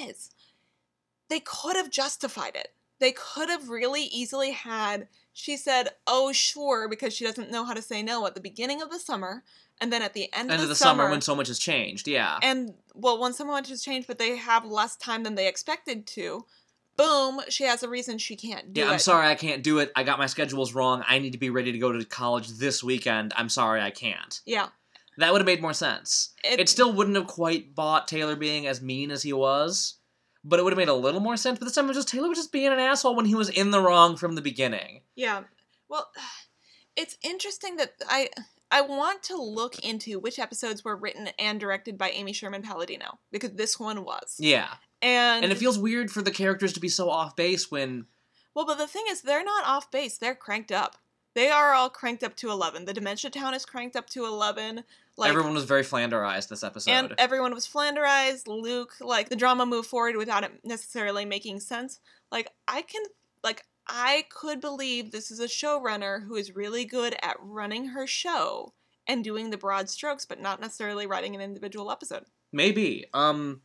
[0.06, 0.30] is,
[1.30, 2.74] they could have justified it.
[2.98, 5.08] They could have really easily had.
[5.32, 8.82] She said, "Oh, sure," because she doesn't know how to say no at the beginning
[8.82, 9.42] of the summer,
[9.80, 11.58] and then at the end, End of of the, the summer when so much has
[11.58, 12.06] changed.
[12.08, 12.38] Yeah.
[12.42, 16.06] and well, when so much has changed, but they have less time than they expected
[16.08, 16.44] to.
[16.96, 17.40] Boom!
[17.48, 18.92] She has a reason she can't do Yeah, it.
[18.92, 19.90] I'm sorry I can't do it.
[19.96, 21.02] I got my schedules wrong.
[21.08, 23.32] I need to be ready to go to college this weekend.
[23.35, 24.40] I'm sorry I can't.
[24.44, 24.68] Yeah,
[25.16, 26.35] That would have made more sense.
[26.44, 29.94] it, It still wouldn't have quite bought Taylor being as mean as he was,
[30.44, 31.58] but it would have made a little more sense.
[31.58, 33.48] But this time it was just Taylor was just being an asshole when he was
[33.48, 35.00] in the wrong from the beginning.
[35.16, 35.44] Yeah.
[35.88, 36.11] Well,
[36.96, 38.28] it's interesting that I
[38.72, 43.18] I want to look into which episodes were written and directed by Amy Sherman Palladino
[43.30, 44.37] because this one was.
[44.38, 44.68] Yeah.
[45.02, 48.06] And, And it feels weird for the characters to be so off base when
[48.54, 50.18] well, but the thing is they're not off base.
[50.18, 50.96] They're cranked up.
[51.35, 52.85] They are all cranked up to 11.
[52.85, 54.85] The Dementia Town is cranked up to 11.
[55.16, 56.90] Like everyone was very Flanderized this episode.
[56.90, 58.46] and everyone was flanderized.
[58.48, 62.00] Luke, like the drama moved forward without it necessarily making sense.
[62.30, 63.02] Like I can,
[63.42, 68.07] like I could believe this is a showrunner who is really good at running her
[68.07, 68.73] show
[69.07, 72.25] and doing the broad strokes, but not necessarily writing an individual episode.
[72.53, 73.07] Maybe.
[73.12, 73.62] Um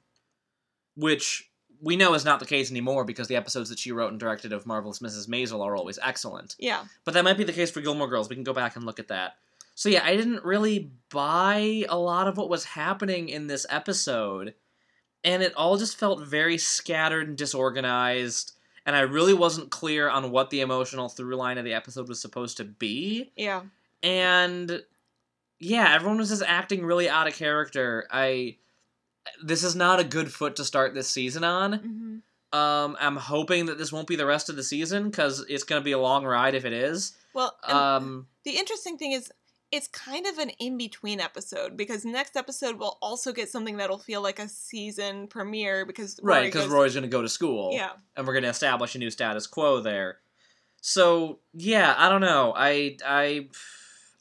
[0.96, 4.20] which we know is not the case anymore because the episodes that she wrote and
[4.20, 5.28] directed of Marvelous Mrs.
[5.30, 6.56] Maisel are always excellent.
[6.58, 8.30] Yeah, But that might be the case for Gilmore Girls.
[8.30, 9.34] We can go back and look at that.
[9.76, 14.56] So yeah, I didn't really buy a lot of what was happening in this episode,
[15.24, 18.54] and it all just felt very scattered and disorganized.
[18.88, 22.20] And I really wasn't clear on what the emotional through line of the episode was
[22.20, 23.32] supposed to be.
[23.36, 23.62] Yeah.
[24.02, 24.82] And
[25.60, 28.08] yeah, everyone was just acting really out of character.
[28.12, 28.58] I
[29.44, 31.74] this is not a good foot to start this season on.
[31.74, 35.64] hmm Um, I'm hoping that this won't be the rest of the season because it's
[35.66, 37.14] gonna be a long ride if it is.
[37.34, 39.32] Well, Um, the interesting thing is,
[39.72, 43.98] it's kind of an in between episode because next episode will also get something that'll
[43.98, 47.72] feel like a season premiere because right, because Rory's gonna go to school.
[47.74, 47.92] Yeah.
[48.16, 50.20] and we're gonna establish a new status quo there.
[50.82, 52.54] So yeah, I don't know.
[52.56, 53.48] I I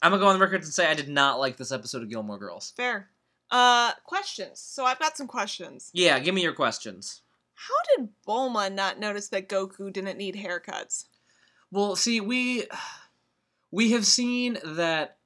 [0.01, 2.09] I'm gonna go on the record and say I did not like this episode of
[2.09, 2.73] Gilmore Girls.
[2.75, 3.09] Fair.
[3.49, 4.59] Uh, questions.
[4.59, 5.89] So I've got some questions.
[5.93, 7.21] Yeah, give me your questions.
[7.53, 11.05] How did Bulma not notice that Goku didn't need haircuts?
[11.71, 12.67] Well, see, we
[13.71, 15.16] we have seen that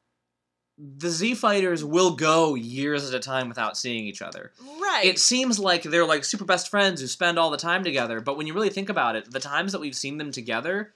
[0.83, 4.51] the Z fighters will go years at a time without seeing each other.
[4.81, 5.05] Right.
[5.05, 8.35] It seems like they're like super best friends who spend all the time together, but
[8.35, 10.93] when you really think about it, the times that we've seen them together,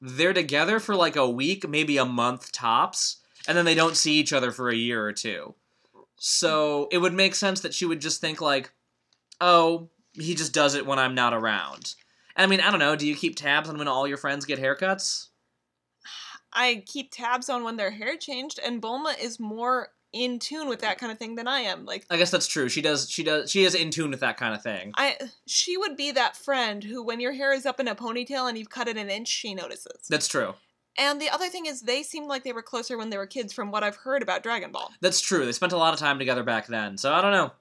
[0.00, 4.14] they're together for like a week, maybe a month tops, and then they don't see
[4.14, 5.54] each other for a year or two.
[6.16, 8.72] So it would make sense that she would just think like,
[9.40, 11.94] "Oh, he just does it when I'm not around."
[12.34, 12.96] And I mean, I don't know.
[12.96, 15.27] Do you keep tabs on when all your friends get haircuts?
[16.58, 20.80] I keep tabs on when their hair changed, and Bulma is more in tune with
[20.80, 21.84] that kind of thing than I am.
[21.84, 22.68] Like I guess that's true.
[22.68, 23.10] She does.
[23.10, 23.50] She does.
[23.50, 24.92] She is in tune with that kind of thing.
[24.96, 25.16] I,
[25.46, 28.58] she would be that friend who, when your hair is up in a ponytail and
[28.58, 30.06] you've cut it an inch, she notices.
[30.08, 30.54] That's true.
[30.96, 33.52] And the other thing is, they seemed like they were closer when they were kids,
[33.52, 34.90] from what I've heard about Dragon Ball.
[35.00, 35.44] That's true.
[35.46, 36.98] They spent a lot of time together back then.
[36.98, 37.52] So I don't know.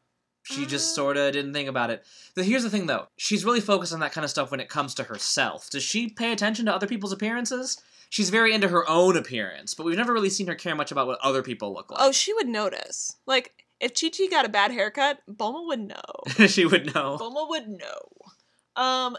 [0.44, 0.96] She just Uh.
[0.96, 2.04] sort of didn't think about it.
[2.34, 3.10] But here's the thing, though.
[3.18, 5.70] She's really focused on that kind of stuff when it comes to herself.
[5.70, 7.80] Does she pay attention to other people's appearances?
[8.10, 11.08] She's very into her own appearance, but we've never really seen her care much about
[11.08, 12.00] what other people look like.
[12.02, 13.18] Oh, she would notice.
[13.26, 16.48] Like if Chi Chi got a bad haircut, Bulma would know.
[16.48, 17.18] she would know.
[17.18, 18.82] Bulma would know.
[18.82, 19.18] Um,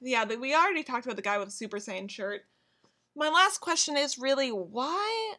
[0.00, 2.42] yeah, the, we already talked about the guy with the Super Saiyan shirt.
[3.16, 5.34] My last question is really why.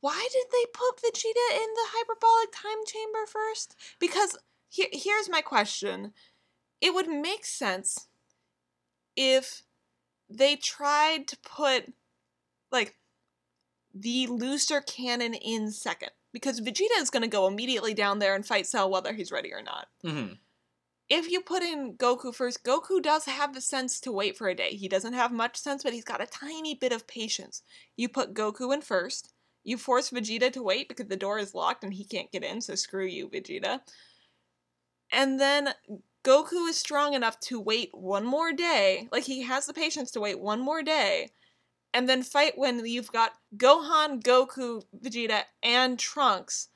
[0.00, 3.76] Why did they put Vegeta in the hyperbolic time chamber first?
[4.00, 4.38] Because
[4.68, 6.12] here, here's my question:
[6.80, 8.08] It would make sense
[9.16, 9.62] if
[10.36, 11.92] they tried to put
[12.70, 12.96] like
[13.94, 18.46] the looser cannon in second, because Vegeta is going to go immediately down there and
[18.46, 20.32] fight Cell whether he's ready or not hmm
[21.12, 24.54] if you put in Goku first, Goku does have the sense to wait for a
[24.54, 24.70] day.
[24.70, 27.62] He doesn't have much sense, but he's got a tiny bit of patience.
[27.96, 29.34] You put Goku in first.
[29.62, 32.62] You force Vegeta to wait because the door is locked and he can't get in,
[32.62, 33.80] so screw you, Vegeta.
[35.12, 35.74] And then
[36.24, 39.08] Goku is strong enough to wait one more day.
[39.10, 41.30] Like, he has the patience to wait one more day.
[41.94, 46.68] And then fight when you've got Gohan, Goku, Vegeta, and Trunks.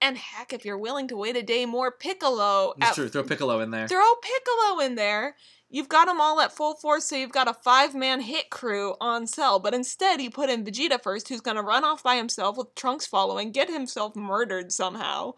[0.00, 2.74] And heck, if you're willing to wait a day more, Piccolo.
[2.78, 3.08] That's at true.
[3.08, 3.88] Throw Piccolo in there.
[3.88, 5.36] Throw Piccolo in there.
[5.68, 8.94] You've got them all at full force, so you've got a five man hit crew
[9.00, 9.58] on Cell.
[9.58, 12.74] But instead, you put in Vegeta first, who's going to run off by himself with
[12.74, 15.32] Trunks following, get himself murdered somehow.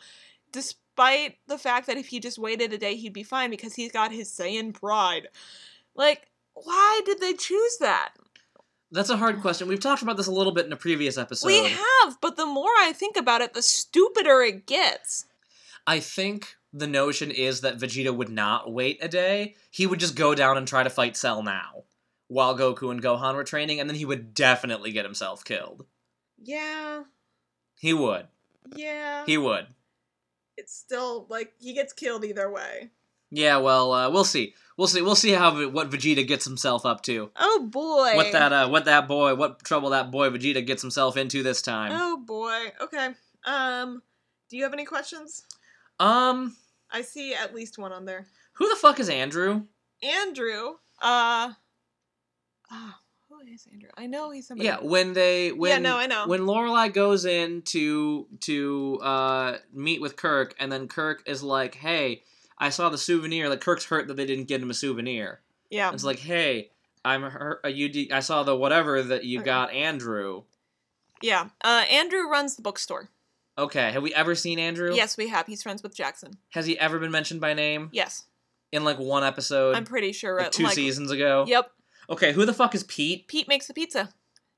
[0.53, 0.88] Despite
[1.47, 4.13] the fact that if he just waited a day, he'd be fine because he's got
[4.13, 5.29] his Saiyan pride.
[5.95, 8.11] Like, why did they choose that?
[8.91, 9.69] That's a hard question.
[9.69, 11.47] We've talked about this a little bit in a previous episode.
[11.49, 15.27] we have, but the more I think about it, the stupider it gets.
[15.87, 19.57] I think the notion is that Vegeta would not wait a day.
[19.71, 21.85] He would just go down and try to fight Cell now
[22.29, 25.87] while Goku and Gohan were training, and then he would definitely get himself killed.
[26.43, 27.05] Yeah,
[27.79, 28.27] He would.
[28.77, 29.25] yeah.
[29.27, 29.67] He would.
[30.59, 32.91] It's still like he gets killed either way.
[33.31, 34.55] Yeah, well, uh, we'll see.
[34.77, 35.03] We'll see.
[35.03, 37.31] We'll see how what Vegeta gets himself up to.
[37.37, 38.17] Oh boy.
[38.17, 41.63] What that uh, what that boy, what trouble that boy Vegeta gets himself into this
[41.63, 41.93] time.
[41.95, 42.73] Oh boy.
[42.81, 43.11] Okay.
[43.45, 44.03] Um
[44.49, 45.45] do you have any questions?
[46.01, 46.57] Um,
[46.91, 48.27] I see at least one on there.
[48.55, 49.65] who the fuck is Andrew?
[50.03, 50.77] Andrew.
[51.03, 51.53] Uh
[52.71, 52.99] ah,
[53.47, 53.89] who is Andrew?
[53.97, 54.67] I know he's somebody.
[54.67, 56.27] Yeah, when they when yeah, no, I know.
[56.27, 61.75] when Lorelai goes in to to uh, meet with Kirk, and then Kirk is like,
[61.77, 62.23] "Hey,
[62.59, 65.41] I saw the souvenir." Like Kirk's hurt that they didn't get him a souvenir.
[65.71, 65.93] yeah.
[65.93, 66.71] It's like, "Hey,
[67.05, 67.61] I'm hurt.
[67.65, 69.45] Uh, you I saw the whatever that you Okay.
[69.47, 70.43] got, Andrew."
[71.23, 71.49] Yeah.
[71.63, 73.09] Uh Andrew runs the bookstore.
[73.57, 74.95] Okay, have we ever seen Andrew?
[74.95, 75.47] Yes, we have.
[75.49, 76.39] He's friends with Jackson.
[76.51, 78.23] Has he ever been mentioned by name Yes.
[78.71, 79.75] in like one episode?
[79.75, 81.45] I'm pretty sure like two like, seasons ago.
[81.49, 81.69] Yep.
[82.11, 83.29] Okay, who the fuck is Pete?
[83.29, 84.11] Pete makes the pizza.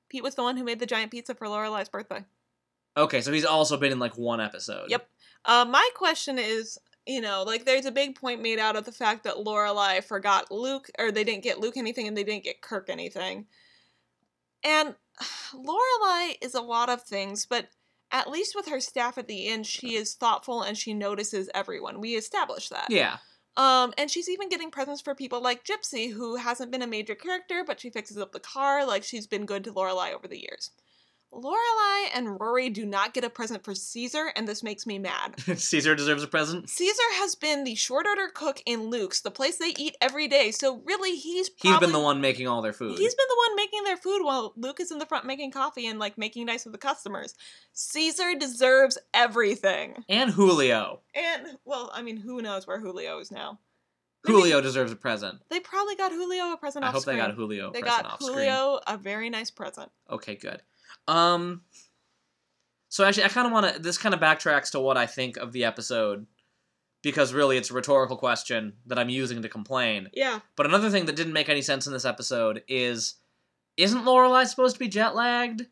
[0.08, 2.24] Pete was the one who made the giant pizza for Lorelai's birthday.
[2.96, 4.90] Okay, so he's also been in like one episode.
[4.90, 5.08] Yep.
[5.44, 8.92] Uh, my question is, you know, like there's a big point made out of the
[8.92, 12.60] fact that Lorelai forgot Luke, or they didn't get Luke anything, and they didn't get
[12.60, 13.46] Kirk anything.
[14.62, 14.94] And
[15.54, 17.68] Lorelai is a lot of things, but
[18.12, 22.00] at least with her staff at the end, she is thoughtful and she notices everyone.
[22.00, 22.86] We established that.
[22.90, 23.18] Yeah.
[23.56, 27.14] Um, and she's even getting presents for people like Gypsy, who hasn't been a major
[27.14, 28.86] character, but she fixes up the car.
[28.86, 30.70] Like she's been good to Lorelai over the years.
[31.32, 35.38] Lorelai and Rory do not get a present for Caesar, and this makes me mad.
[35.56, 36.68] Caesar deserves a present.
[36.68, 40.50] Caesar has been the short order cook in Luke's, the place they eat every day.
[40.50, 42.98] So really, he's He's probably, been the one making all their food.
[42.98, 45.86] He's been the one making their food while Luke is in the front making coffee
[45.86, 47.34] and like making nice with the customers.
[47.72, 50.04] Caesar deserves everything.
[50.08, 51.00] And Julio.
[51.14, 53.60] And well, I mean, who knows where Julio is now?
[54.26, 55.38] Maybe- Julio deserves a present.
[55.48, 57.16] They probably got Julio a present I hope screen.
[57.16, 58.36] they got Julio a They present got off screen.
[58.50, 59.90] Julio a very nice present.
[60.10, 60.60] Okay, good.
[61.08, 61.62] Um
[62.88, 65.36] So actually I kind of want to this kind of backtracks to what I think
[65.36, 66.26] of the episode
[67.02, 70.08] because really it's a rhetorical question that I'm using to complain.
[70.12, 70.40] Yeah.
[70.56, 73.14] But another thing that didn't make any sense in this episode is
[73.76, 75.66] isn't Lorelai supposed to be jet lagged?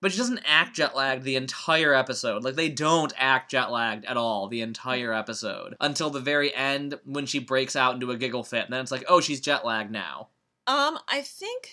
[0.00, 2.44] But she doesn't act jet lagged the entire episode.
[2.44, 6.98] Like they don't act jet lagged at all the entire episode until the very end
[7.04, 9.64] when she breaks out into a giggle fit, and then it's like, oh, she's jet
[9.64, 10.28] lagged now.
[10.66, 11.70] Um, I think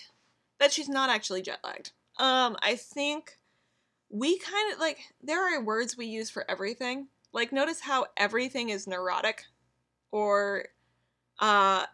[0.60, 1.90] that she's not actually jet lagged.
[2.18, 3.38] Um, I think
[4.10, 7.08] we kind of like there are words we use for everything.
[7.32, 9.44] Like notice how everything is neurotic
[10.10, 10.66] or
[11.38, 11.86] uh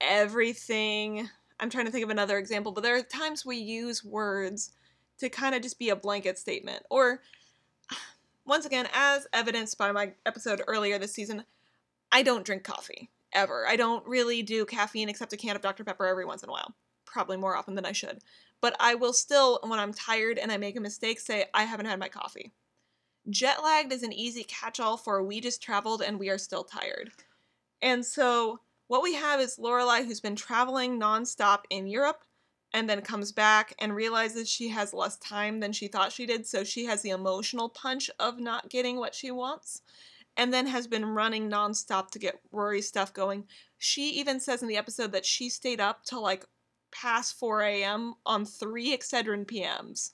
[0.00, 1.28] everything
[1.60, 4.70] I'm trying to think of another example, but there are times we use words
[5.18, 7.20] to kind of just be a blanket statement or
[8.46, 11.44] once again as evidenced by my episode earlier this season,
[12.10, 13.66] I don't drink coffee ever.
[13.66, 15.84] I don't really do caffeine except a can of Dr.
[15.84, 16.74] Pepper every once in a while.
[17.04, 18.20] Probably more often than I should.
[18.60, 21.86] But I will still, when I'm tired and I make a mistake, say, I haven't
[21.86, 22.52] had my coffee.
[23.30, 26.64] Jet lagged is an easy catch all for we just traveled and we are still
[26.64, 27.10] tired.
[27.82, 32.24] And so what we have is Lorelai who's been traveling nonstop in Europe
[32.72, 36.46] and then comes back and realizes she has less time than she thought she did,
[36.46, 39.82] so she has the emotional punch of not getting what she wants
[40.36, 43.44] and then has been running nonstop to get Rory's stuff going.
[43.76, 46.44] She even says in the episode that she stayed up till like
[46.90, 48.14] past 4 a.m.
[48.24, 50.12] on three Excedrin PMs.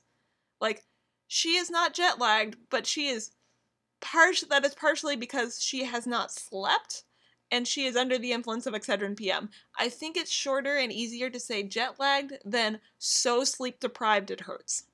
[0.60, 0.84] Like,
[1.26, 3.32] she is not jet lagged, but she is
[4.00, 4.48] partial.
[4.48, 7.04] That is partially because she has not slept
[7.50, 9.50] and she is under the influence of Excedrin PM.
[9.78, 14.40] I think it's shorter and easier to say jet lagged than so sleep deprived it
[14.40, 14.84] hurts.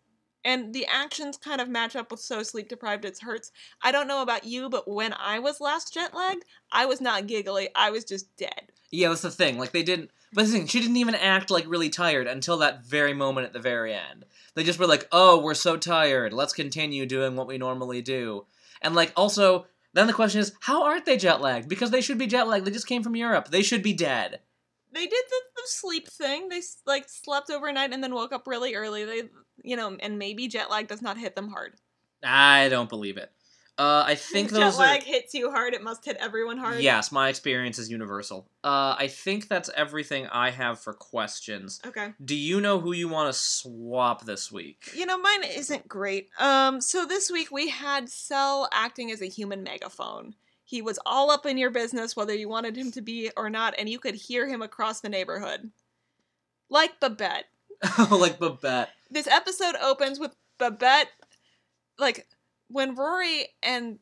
[0.44, 3.52] And the actions kind of match up with so sleep deprived it hurts.
[3.82, 7.26] I don't know about you, but when I was last jet lagged, I was not
[7.26, 7.68] giggly.
[7.74, 8.72] I was just dead.
[8.90, 9.58] Yeah, that's the thing.
[9.58, 10.10] Like they didn't.
[10.32, 13.52] But the thing, she didn't even act like really tired until that very moment at
[13.52, 14.24] the very end.
[14.54, 16.32] They just were like, "Oh, we're so tired.
[16.32, 18.46] Let's continue doing what we normally do."
[18.80, 21.68] And like, also, then the question is, how aren't they jet lagged?
[21.68, 22.64] Because they should be jet lagged.
[22.64, 23.48] They just came from Europe.
[23.48, 24.40] They should be dead.
[24.92, 26.48] They did the, the sleep thing.
[26.48, 29.04] They like slept overnight and then woke up really early.
[29.04, 29.22] They,
[29.62, 31.74] you know, and maybe jet lag does not hit them hard.
[32.22, 33.32] I don't believe it.
[33.80, 35.04] Uh, I think jet lag are.
[35.06, 36.80] hits you hard, it must hit everyone hard.
[36.80, 38.46] Yes, my experience is universal.
[38.62, 41.80] Uh, I think that's everything I have for questions.
[41.86, 42.12] Okay.
[42.22, 44.90] Do you know who you want to swap this week?
[44.94, 46.28] You know, mine isn't great.
[46.38, 50.34] Um, so this week we had Cell acting as a human megaphone.
[50.62, 53.74] He was all up in your business, whether you wanted him to be or not,
[53.78, 55.70] and you could hear him across the neighborhood.
[56.68, 57.46] Like Babette.
[57.96, 58.90] Oh, like Babette.
[59.10, 61.08] This episode opens with Babette,
[61.98, 62.26] like
[62.70, 63.98] when Rory and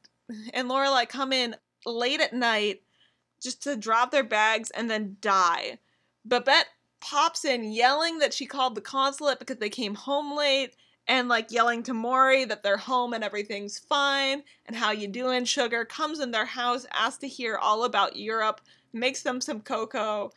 [0.52, 1.56] and Lorelai come in
[1.86, 2.82] late at night
[3.40, 5.78] just to drop their bags and then die.
[6.24, 6.68] Babette
[7.00, 10.74] pops in yelling that she called the consulate because they came home late
[11.06, 15.44] and like yelling to Morey that they're home and everything's fine and how you doing
[15.44, 18.60] sugar comes in their house asks to hear all about Europe
[18.92, 20.30] makes them some cocoa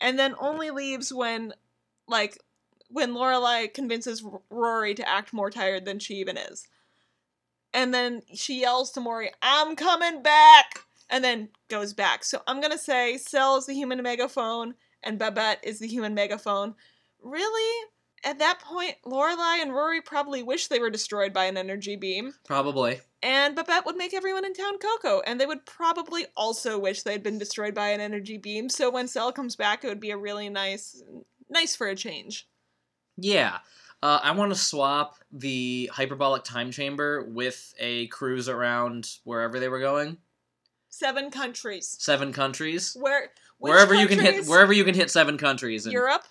[0.00, 1.52] and then only leaves when
[2.08, 2.38] like
[2.88, 6.66] when Lorelai convinces Rory to act more tired than she even is.
[7.76, 10.80] And then she yells to Morey, I'm coming back!
[11.10, 12.24] And then goes back.
[12.24, 14.74] So I'm gonna say Cell is the human megaphone
[15.04, 16.74] and Babette is the human megaphone.
[17.22, 17.86] Really?
[18.24, 22.32] At that point, Lorelai and Rory probably wish they were destroyed by an energy beam.
[22.44, 23.00] Probably.
[23.22, 27.22] And Babette would make everyone in town cocoa, and they would probably also wish they'd
[27.22, 28.68] been destroyed by an energy beam.
[28.68, 31.02] So when Cell comes back, it would be a really nice,
[31.48, 32.48] nice for a change.
[33.16, 33.58] Yeah.
[34.06, 39.66] Uh, I want to swap the hyperbolic time chamber with a cruise around wherever they
[39.66, 40.18] were going.
[40.88, 41.96] Seven countries.
[41.98, 42.96] Seven countries.
[43.00, 45.88] Where wherever you can hit wherever you can hit seven countries.
[45.88, 46.22] Europe,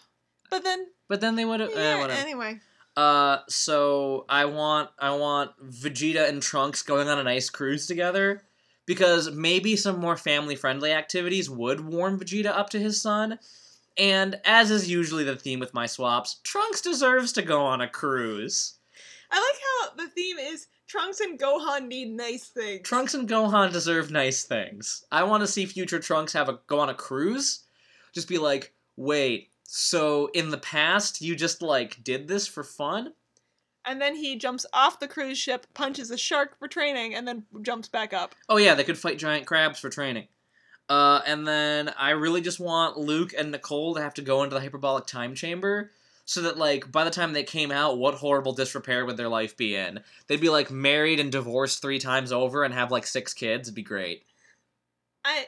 [0.50, 2.62] but then But then they would have yeah, eh, anyway.
[2.96, 8.42] Uh so I want I want Vegeta and Trunks going on a nice cruise together.
[8.86, 13.38] Because maybe some more family friendly activities would warm Vegeta up to his son.
[13.98, 17.88] And as is usually the theme with my swaps, Trunks deserves to go on a
[17.88, 18.74] cruise.
[19.32, 22.88] I like how the theme is Trunks and Gohan need nice things.
[22.88, 25.04] Trunks and Gohan deserve nice things.
[25.12, 27.64] I want to see future Trunks have a go on a cruise.
[28.14, 33.14] Just be like, wait, so in the past you just like did this for fun?
[33.86, 37.46] And then he jumps off the cruise ship, punches a shark for training, and then
[37.62, 38.34] jumps back up.
[38.50, 40.28] Oh yeah, they could fight giant crabs for training.
[40.88, 44.54] Uh, and then I really just want Luke and Nicole to have to go into
[44.54, 45.92] the hyperbolic time chamber
[46.26, 49.56] so that like by the time they came out, what horrible disrepair would their life
[49.58, 50.02] be in?
[50.28, 53.68] They'd be like married and divorced three times over and have like six kids.
[53.68, 54.24] It'd be great.
[55.24, 55.48] I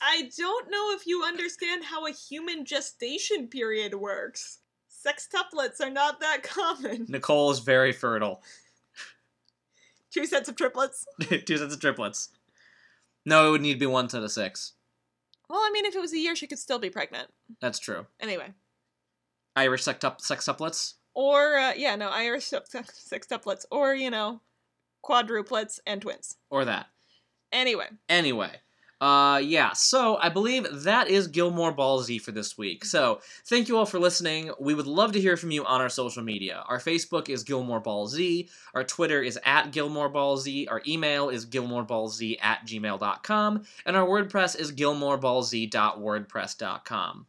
[0.00, 4.58] I don't know if you understand how a human gestation period works.
[5.06, 7.06] Sextuplets are not that common.
[7.08, 8.42] Nicole is very fertile.
[10.10, 11.06] Two sets of triplets.
[11.20, 12.30] Two sets of triplets.
[13.24, 14.72] No, it would need to be one set of six.
[15.48, 17.28] Well, I mean, if it was a year, she could still be pregnant.
[17.60, 18.06] That's true.
[18.20, 18.52] Anyway.
[19.54, 20.94] Irish sextup- sextuplets?
[21.14, 23.66] Or, uh, yeah, no, Irish sextuplets.
[23.70, 24.40] Or, you know,
[25.04, 26.36] quadruplets and twins.
[26.50, 26.86] Or that.
[27.52, 27.88] Anyway.
[28.08, 28.60] Anyway.
[29.02, 32.84] Uh, yeah, so I believe that is Gilmore Ball Z for this week.
[32.84, 34.52] So, thank you all for listening.
[34.60, 36.62] We would love to hear from you on our social media.
[36.68, 41.30] Our Facebook is Gilmore Ball Z, our Twitter is at Gilmore Ball Z, our email
[41.30, 47.26] is gilmoreballz at gmail.com, and our WordPress is gilmoreballz.wordpress.com.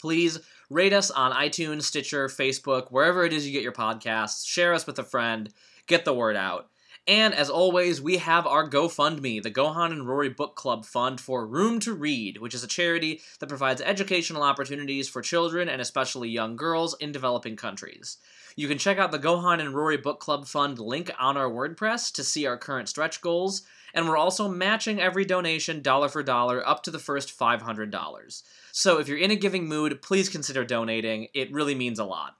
[0.00, 0.38] Please
[0.70, 4.46] rate us on iTunes, Stitcher, Facebook, wherever it is you get your podcasts.
[4.46, 5.52] Share us with a friend.
[5.88, 6.70] Get the word out.
[7.08, 11.46] And as always, we have our GoFundMe, the Gohan and Rory Book Club Fund for
[11.46, 16.28] Room to Read, which is a charity that provides educational opportunities for children and especially
[16.28, 18.18] young girls in developing countries.
[18.56, 22.12] You can check out the Gohan and Rory Book Club Fund link on our WordPress
[22.14, 23.62] to see our current stretch goals,
[23.94, 28.42] and we're also matching every donation dollar for dollar up to the first $500.
[28.72, 31.28] So if you're in a giving mood, please consider donating.
[31.34, 32.34] It really means a lot.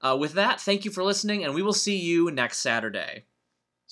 [0.00, 3.24] Uh, with that, thank you for listening, and we will see you next Saturday.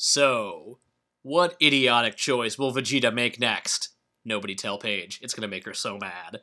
[0.00, 0.78] So,
[1.22, 3.88] what idiotic choice will Vegeta make next?
[4.24, 5.18] Nobody tell Paige.
[5.22, 6.42] It's gonna make her so mad.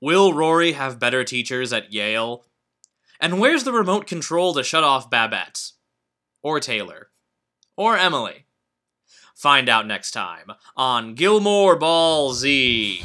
[0.00, 2.44] Will Rory have better teachers at Yale?
[3.20, 5.70] And where's the remote control to shut off Babette?
[6.42, 7.10] Or Taylor?
[7.76, 8.46] Or Emily?
[9.32, 13.04] Find out next time on Gilmore Ball Z.